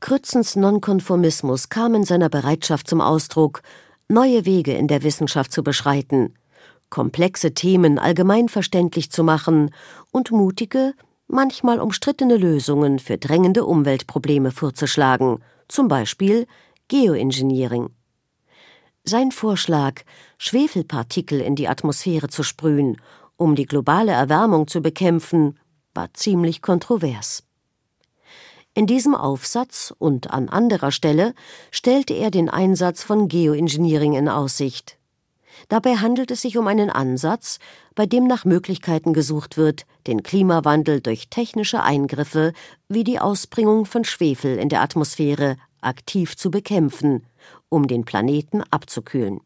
Krützens 0.00 0.56
Nonkonformismus 0.56 1.70
kam 1.70 1.94
in 1.94 2.04
seiner 2.04 2.28
Bereitschaft 2.28 2.86
zum 2.86 3.00
Ausdruck, 3.00 3.62
neue 4.08 4.44
Wege 4.44 4.74
in 4.74 4.88
der 4.88 5.02
Wissenschaft 5.02 5.50
zu 5.50 5.64
beschreiten, 5.64 6.34
komplexe 6.90 7.54
Themen 7.54 7.98
allgemeinverständlich 7.98 9.10
zu 9.10 9.24
machen 9.24 9.74
und 10.12 10.30
mutige, 10.30 10.92
manchmal 11.28 11.80
umstrittene 11.80 12.36
Lösungen 12.36 12.98
für 12.98 13.18
drängende 13.18 13.64
Umweltprobleme 13.64 14.50
vorzuschlagen, 14.50 15.42
zum 15.68 15.88
Beispiel 15.88 16.46
Geoengineering. 16.88 17.90
Sein 19.04 19.32
Vorschlag, 19.32 20.02
Schwefelpartikel 20.38 21.40
in 21.40 21.54
die 21.54 21.68
Atmosphäre 21.68 22.28
zu 22.28 22.42
sprühen, 22.42 23.00
um 23.36 23.54
die 23.54 23.66
globale 23.66 24.12
Erwärmung 24.12 24.66
zu 24.66 24.82
bekämpfen, 24.82 25.58
war 25.94 26.12
ziemlich 26.14 26.62
kontrovers. 26.62 27.44
In 28.74 28.86
diesem 28.86 29.14
Aufsatz 29.14 29.94
und 29.98 30.30
an 30.30 30.48
anderer 30.48 30.92
Stelle 30.92 31.34
stellte 31.70 32.14
er 32.14 32.30
den 32.30 32.50
Einsatz 32.50 33.02
von 33.02 33.28
Geoengineering 33.28 34.12
in 34.12 34.28
Aussicht. 34.28 34.95
Dabei 35.68 35.96
handelt 35.96 36.30
es 36.30 36.42
sich 36.42 36.56
um 36.58 36.68
einen 36.68 36.90
Ansatz, 36.90 37.58
bei 37.94 38.06
dem 38.06 38.26
nach 38.26 38.44
Möglichkeiten 38.44 39.12
gesucht 39.12 39.56
wird, 39.56 39.84
den 40.06 40.22
Klimawandel 40.22 41.00
durch 41.00 41.28
technische 41.28 41.82
Eingriffe 41.82 42.52
wie 42.88 43.02
die 43.02 43.18
Ausbringung 43.18 43.84
von 43.84 44.04
Schwefel 44.04 44.58
in 44.58 44.68
der 44.68 44.82
Atmosphäre 44.82 45.56
aktiv 45.80 46.36
zu 46.36 46.50
bekämpfen, 46.50 47.24
um 47.68 47.88
den 47.88 48.04
Planeten 48.04 48.62
abzukühlen. 48.70 49.40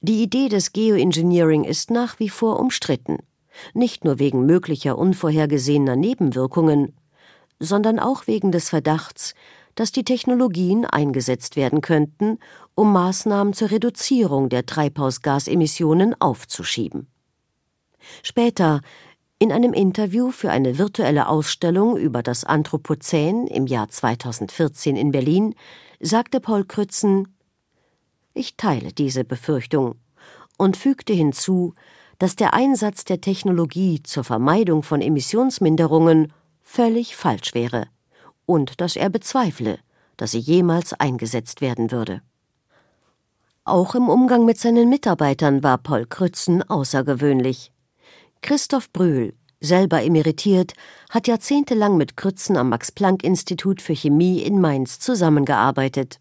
Die 0.00 0.22
Idee 0.22 0.48
des 0.48 0.72
Geoengineering 0.72 1.64
ist 1.64 1.90
nach 1.90 2.20
wie 2.20 2.28
vor 2.28 2.60
umstritten, 2.60 3.18
nicht 3.74 4.04
nur 4.04 4.18
wegen 4.18 4.46
möglicher 4.46 4.98
unvorhergesehener 4.98 5.96
Nebenwirkungen, 5.96 6.94
sondern 7.58 7.98
auch 7.98 8.26
wegen 8.26 8.52
des 8.52 8.68
Verdachts, 8.68 9.34
dass 9.74 9.92
die 9.92 10.04
Technologien 10.04 10.84
eingesetzt 10.84 11.56
werden 11.56 11.80
könnten, 11.80 12.38
um 12.76 12.92
Maßnahmen 12.92 13.54
zur 13.54 13.70
Reduzierung 13.70 14.50
der 14.50 14.66
Treibhausgasemissionen 14.66 16.14
aufzuschieben. 16.20 17.08
Später, 18.22 18.82
in 19.38 19.50
einem 19.50 19.72
Interview 19.72 20.30
für 20.30 20.50
eine 20.50 20.78
virtuelle 20.78 21.28
Ausstellung 21.28 21.96
über 21.96 22.22
das 22.22 22.44
Anthropozän 22.44 23.46
im 23.46 23.66
Jahr 23.66 23.88
2014 23.88 24.94
in 24.94 25.10
Berlin, 25.10 25.54
sagte 26.00 26.38
Paul 26.38 26.64
Krützen 26.64 27.34
Ich 28.34 28.56
teile 28.56 28.92
diese 28.92 29.24
Befürchtung 29.24 29.96
und 30.58 30.76
fügte 30.76 31.14
hinzu, 31.14 31.74
dass 32.18 32.36
der 32.36 32.54
Einsatz 32.54 33.04
der 33.04 33.20
Technologie 33.20 34.02
zur 34.02 34.24
Vermeidung 34.24 34.82
von 34.82 35.00
Emissionsminderungen 35.00 36.32
völlig 36.62 37.16
falsch 37.16 37.54
wäre 37.54 37.88
und 38.44 38.80
dass 38.82 38.96
er 38.96 39.08
bezweifle, 39.08 39.78
dass 40.18 40.32
sie 40.32 40.38
jemals 40.38 40.92
eingesetzt 40.92 41.62
werden 41.62 41.90
würde. 41.90 42.20
Auch 43.68 43.96
im 43.96 44.08
Umgang 44.08 44.44
mit 44.44 44.58
seinen 44.58 44.88
Mitarbeitern 44.88 45.64
war 45.64 45.78
Paul 45.78 46.06
Krützen 46.06 46.62
außergewöhnlich. 46.62 47.72
Christoph 48.40 48.92
Brühl, 48.92 49.34
selber 49.60 50.04
emeritiert, 50.04 50.74
hat 51.10 51.26
jahrzehntelang 51.26 51.96
mit 51.96 52.16
Krützen 52.16 52.56
am 52.56 52.68
Max-Planck-Institut 52.68 53.82
für 53.82 53.96
Chemie 53.96 54.40
in 54.42 54.60
Mainz 54.60 55.00
zusammengearbeitet. 55.00 56.20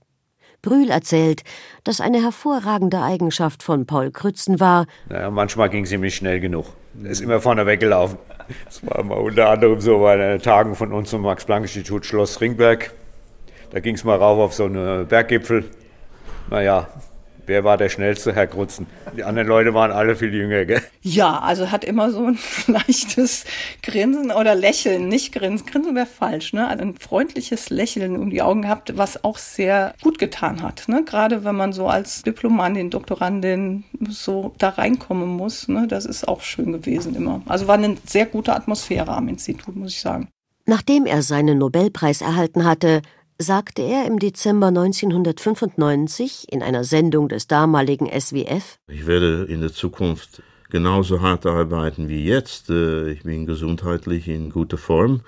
Brühl 0.63 0.89
erzählt, 0.89 1.43
dass 1.84 2.01
eine 2.01 2.19
hervorragende 2.19 3.03
Eigenschaft 3.03 3.62
von 3.62 3.86
Paul 3.86 4.10
Krützen 4.10 4.60
war. 4.60 4.88
Naja, 5.08 5.29
manchmal 5.29 5.69
ging 5.69 5.86
sie 5.86 5.99
nicht 5.99 6.15
schnell 6.15 6.39
genug. 6.39 6.65
Er 7.03 7.12
ist 7.12 7.21
immer 7.21 7.39
vorne 7.39 7.67
weggelaufen. 7.67 8.17
Das 8.65 8.84
war 8.88 9.03
mal 9.03 9.19
unter 9.19 9.51
anderem 9.51 9.79
so 9.81 9.99
bei 9.99 10.17
den 10.17 10.41
Tagen 10.41 10.73
von 10.73 10.91
uns 10.91 11.12
zum 11.12 11.21
Max-Planck-Institut 11.21 12.08
Schloss 12.08 12.41
Ringberg. 12.41 12.91
Da 13.69 13.81
ging 13.81 13.93
es 13.93 14.03
mal 14.03 14.17
rauf 14.17 14.39
auf 14.39 14.53
so 14.55 14.63
einen 14.63 15.05
Berggipfel. 15.05 15.69
Naja, 16.49 16.88
Wer 17.47 17.63
war 17.63 17.77
der 17.77 17.89
schnellste, 17.89 18.34
Herr 18.34 18.47
Krutzen? 18.47 18.88
Die 19.15 19.23
anderen 19.23 19.47
Leute 19.47 19.73
waren 19.73 19.91
alle 19.91 20.15
viel 20.15 20.34
jünger, 20.34 20.65
gell? 20.65 20.81
Ja, 21.01 21.39
also 21.39 21.71
hat 21.71 21.84
immer 21.84 22.12
so 22.12 22.25
ein 22.25 22.39
leichtes 22.67 23.45
Grinsen 23.84 24.31
oder 24.31 24.55
Lächeln, 24.55 25.08
nicht 25.08 25.31
Grinsen. 25.34 25.67
Grinsen 25.67 25.95
wäre 25.95 26.08
falsch, 26.08 26.53
ne? 26.53 26.67
Also 26.67 26.84
ein 26.84 26.95
freundliches 26.95 27.69
Lächeln 27.69 28.17
um 28.17 28.31
die 28.31 28.41
Augen 28.41 28.63
gehabt, 28.63 28.97
was 28.97 29.23
auch 29.23 29.38
sehr 29.38 29.93
gut 30.01 30.17
getan 30.17 30.63
hat, 30.63 30.88
ne? 30.88 31.03
Gerade 31.05 31.43
wenn 31.43 31.55
man 31.55 31.71
so 31.71 31.88
als 31.88 32.23
Diplomantin, 32.23 32.89
Doktorandin 32.89 33.84
so 34.10 34.53
da 34.58 34.69
reinkommen 34.69 35.29
muss, 35.29 35.67
ne? 35.67 35.88
Das 35.88 36.05
ist 36.05 36.27
auch 36.27 36.41
schön 36.41 36.71
gewesen 36.71 37.15
immer. 37.15 37.41
Also 37.45 37.67
war 37.67 37.75
eine 37.75 37.97
sehr 38.05 38.25
gute 38.25 38.55
Atmosphäre 38.55 39.12
am 39.12 39.27
Institut, 39.27 39.75
muss 39.75 39.91
ich 39.91 40.01
sagen. 40.01 40.29
Nachdem 40.65 41.05
er 41.05 41.21
seinen 41.21 41.60
Nobelpreis 41.60 42.21
erhalten 42.21 42.65
hatte, 42.65 43.03
sagte 43.38 43.82
er 43.82 44.06
im 44.06 44.19
Dezember 44.19 44.67
1995 44.67 46.52
in 46.52 46.63
einer 46.63 46.84
Sendung 46.84 47.28
des 47.28 47.48
damaligen 47.48 48.08
SWF 48.08 48.78
Ich 48.88 49.08
werde 49.08 49.45
in 49.50 49.62
der 49.62 49.74
Zukunft 49.74 50.41
genauso 50.69 51.21
hart 51.21 51.45
arbeiten 51.45 52.08
wie 52.08 52.26
jetzt. 52.26 52.69
Äh, 52.69 53.12
ich 53.12 53.24
bin 53.24 53.45
gesundheitlich 53.45 54.28
in 54.28 54.50
guter 54.50 54.78
Form 54.78 55.21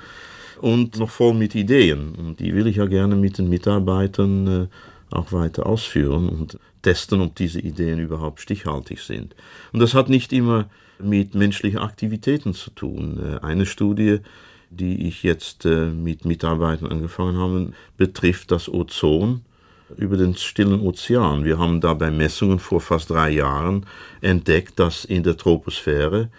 und 0.61 0.97
noch 0.97 1.09
voll 1.09 1.33
mit 1.33 1.55
Ideen. 1.55 2.15
Und 2.15 2.39
die 2.39 2.55
will 2.55 2.67
ich 2.67 2.77
ja 2.77 2.85
gerne 2.85 3.15
mit 3.15 3.37
den 3.37 3.49
Mitarbeitern 3.49 4.47
äh, 4.47 4.67
auch 5.15 5.31
weiter 5.31 5.65
ausführen 5.65 6.29
und 6.29 6.59
testen, 6.81 7.21
ob 7.21 7.35
diese 7.35 7.59
Ideen 7.59 7.99
überhaupt 7.99 8.39
stichhaltig 8.39 9.01
sind. 9.01 9.35
Und 9.73 9.79
das 9.79 9.93
hat 9.93 10.09
nicht 10.09 10.31
immer 10.33 10.69
mit 10.99 11.35
menschlichen 11.35 11.79
Aktivitäten 11.79 12.53
zu 12.53 12.71
tun. 12.71 13.19
Äh, 13.21 13.45
eine 13.45 13.65
Studie 13.65 14.19
die 14.69 15.07
ich 15.07 15.23
jetzt 15.23 15.65
äh, 15.65 15.87
mit 15.87 16.25
Mitarbeitern 16.25 16.91
angefangen 16.91 17.37
habe, 17.37 17.73
betrifft 17.97 18.51
das 18.51 18.69
Ozon 18.69 19.41
über 19.95 20.17
den 20.17 20.35
stillen 20.35 20.81
Ozean. 20.81 21.45
Wir 21.45 21.57
haben 21.57 21.79
da 21.79 21.93
bei 21.93 22.11
Messungen 22.11 22.59
vor 22.59 22.81
fast 22.81 23.09
drei 23.09 23.29
Jahren 23.29 23.85
entdeckt, 24.21 24.79
dass 24.79 25.05
in 25.05 25.23
der 25.23 25.37
Troposphäre 25.37 26.29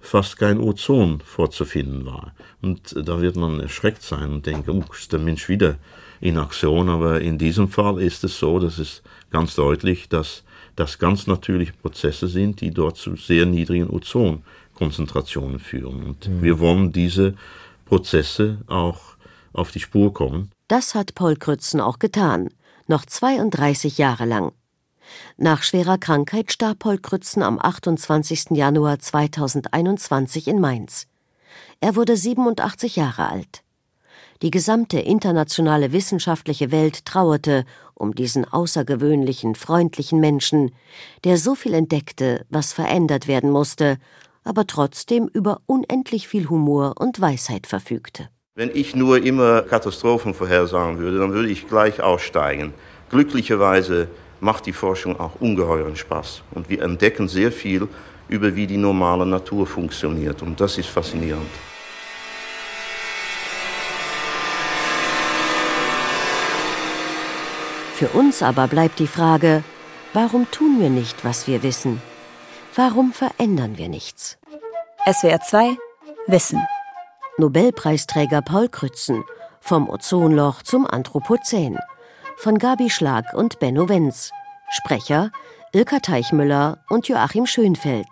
fast 0.00 0.38
kein 0.38 0.58
Ozon 0.60 1.20
vorzufinden 1.24 2.06
war. 2.06 2.34
Und 2.60 2.94
da 2.96 3.20
wird 3.20 3.36
man 3.36 3.60
erschreckt 3.60 4.02
sein 4.02 4.30
und 4.30 4.46
denken, 4.46 4.70
uh, 4.70 4.84
ist 4.92 5.12
der 5.12 5.20
Mensch 5.20 5.48
wieder 5.48 5.76
in 6.20 6.38
Aktion. 6.38 6.88
Aber 6.88 7.20
in 7.20 7.38
diesem 7.38 7.68
Fall 7.68 8.00
ist 8.00 8.24
es 8.24 8.38
so, 8.38 8.58
dass 8.58 8.78
es 8.78 9.02
ganz 9.30 9.54
deutlich, 9.54 10.08
dass 10.08 10.44
das 10.76 10.98
ganz 10.98 11.26
natürliche 11.26 11.72
Prozesse 11.72 12.28
sind, 12.28 12.60
die 12.60 12.70
dort 12.70 12.96
zu 12.96 13.16
sehr 13.16 13.46
niedrigen 13.46 13.90
Ozonkonzentrationen 13.90 15.58
führen. 15.58 16.02
Und 16.04 16.28
mhm. 16.28 16.42
wir 16.42 16.58
wollen 16.60 16.92
diese 16.92 17.34
Prozesse 17.88 18.58
auch 18.66 19.16
auf 19.54 19.70
die 19.70 19.80
Spur 19.80 20.12
kommen. 20.12 20.50
Das 20.68 20.94
hat 20.94 21.14
Paul 21.14 21.36
Krützen 21.36 21.80
auch 21.80 21.98
getan, 21.98 22.50
noch 22.86 23.06
32 23.06 23.96
Jahre 23.96 24.26
lang. 24.26 24.52
Nach 25.38 25.62
schwerer 25.62 25.96
Krankheit 25.96 26.52
starb 26.52 26.80
Paul 26.80 26.98
Krützen 26.98 27.42
am 27.42 27.58
28. 27.58 28.50
Januar 28.50 28.98
2021 28.98 30.48
in 30.48 30.60
Mainz. 30.60 31.06
Er 31.80 31.96
wurde 31.96 32.14
87 32.14 32.96
Jahre 32.96 33.30
alt. 33.30 33.62
Die 34.42 34.50
gesamte 34.50 35.00
internationale 35.00 35.92
wissenschaftliche 35.92 36.70
Welt 36.70 37.06
trauerte 37.06 37.64
um 37.94 38.14
diesen 38.14 38.44
außergewöhnlichen, 38.44 39.54
freundlichen 39.54 40.20
Menschen, 40.20 40.72
der 41.24 41.38
so 41.38 41.54
viel 41.54 41.72
entdeckte, 41.72 42.44
was 42.50 42.74
verändert 42.74 43.26
werden 43.26 43.50
musste 43.50 43.98
aber 44.44 44.66
trotzdem 44.66 45.28
über 45.32 45.60
unendlich 45.66 46.28
viel 46.28 46.48
Humor 46.48 46.94
und 46.98 47.20
Weisheit 47.20 47.66
verfügte. 47.66 48.28
Wenn 48.54 48.70
ich 48.74 48.96
nur 48.96 49.22
immer 49.22 49.62
Katastrophen 49.62 50.34
vorhersagen 50.34 50.98
würde, 50.98 51.18
dann 51.18 51.32
würde 51.32 51.48
ich 51.48 51.68
gleich 51.68 52.00
aussteigen. 52.00 52.74
Glücklicherweise 53.10 54.08
macht 54.40 54.66
die 54.66 54.72
Forschung 54.72 55.18
auch 55.20 55.40
ungeheuren 55.40 55.96
Spaß 55.96 56.42
und 56.52 56.68
wir 56.68 56.82
entdecken 56.82 57.28
sehr 57.28 57.52
viel 57.52 57.88
über 58.28 58.54
wie 58.54 58.66
die 58.66 58.76
normale 58.76 59.24
Natur 59.24 59.66
funktioniert 59.66 60.42
und 60.42 60.60
das 60.60 60.76
ist 60.78 60.88
faszinierend. 60.88 61.48
Für 67.94 68.08
uns 68.10 68.42
aber 68.42 68.68
bleibt 68.68 69.00
die 69.00 69.08
Frage, 69.08 69.64
warum 70.12 70.48
tun 70.52 70.78
wir 70.78 70.88
nicht, 70.88 71.24
was 71.24 71.48
wir 71.48 71.64
wissen? 71.64 72.00
Warum 72.78 73.12
verändern 73.12 73.76
wir 73.76 73.88
nichts? 73.88 74.38
SWR 75.04 75.40
2 75.40 75.76
Wissen. 76.28 76.64
Nobelpreisträger 77.36 78.40
Paul 78.40 78.68
Krützen 78.68 79.24
vom 79.60 79.88
Ozonloch 79.90 80.62
zum 80.62 80.86
Anthropozän 80.86 81.76
von 82.36 82.56
Gabi 82.56 82.88
Schlag 82.88 83.34
und 83.34 83.58
Benno 83.58 83.88
Wenz. 83.88 84.30
Sprecher 84.70 85.32
Ilka 85.72 85.98
Teichmüller 85.98 86.78
und 86.88 87.08
Joachim 87.08 87.46
Schönfeld. 87.46 88.06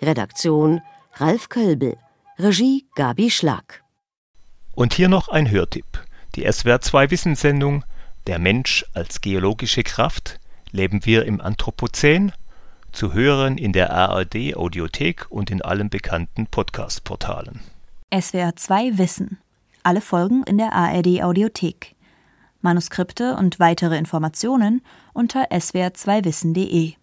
Redaktion 0.00 0.80
Ralf 1.14 1.48
Kölbel. 1.48 1.96
Regie 2.38 2.86
Gabi 2.94 3.32
Schlag. 3.32 3.82
Und 4.76 4.94
hier 4.94 5.08
noch 5.08 5.26
ein 5.26 5.50
Hörtipp. 5.50 6.04
Die 6.36 6.48
SWR 6.48 6.80
2 6.80 7.10
Wissenssendung 7.10 7.84
Der 8.28 8.38
Mensch 8.38 8.84
als 8.94 9.20
geologische 9.22 9.82
Kraft. 9.82 10.38
Leben 10.70 11.04
wir 11.04 11.24
im 11.24 11.40
Anthropozän? 11.40 12.30
Zu 12.94 13.12
hören 13.12 13.58
in 13.58 13.72
der 13.72 13.92
ARD 13.92 14.56
Audiothek 14.56 15.26
und 15.28 15.50
in 15.50 15.62
allen 15.62 15.90
bekannten 15.90 16.46
Podcast-Portalen. 16.46 17.60
SWR 18.12 18.56
2 18.56 18.98
Wissen. 18.98 19.38
Alle 19.82 20.00
Folgen 20.00 20.44
in 20.44 20.58
der 20.58 20.72
ARD 20.72 21.22
Audiothek. 21.22 21.94
Manuskripte 22.60 23.36
und 23.36 23.60
weitere 23.60 23.98
Informationen 23.98 24.80
unter 25.12 25.50
swr2wissen.de 25.50 26.94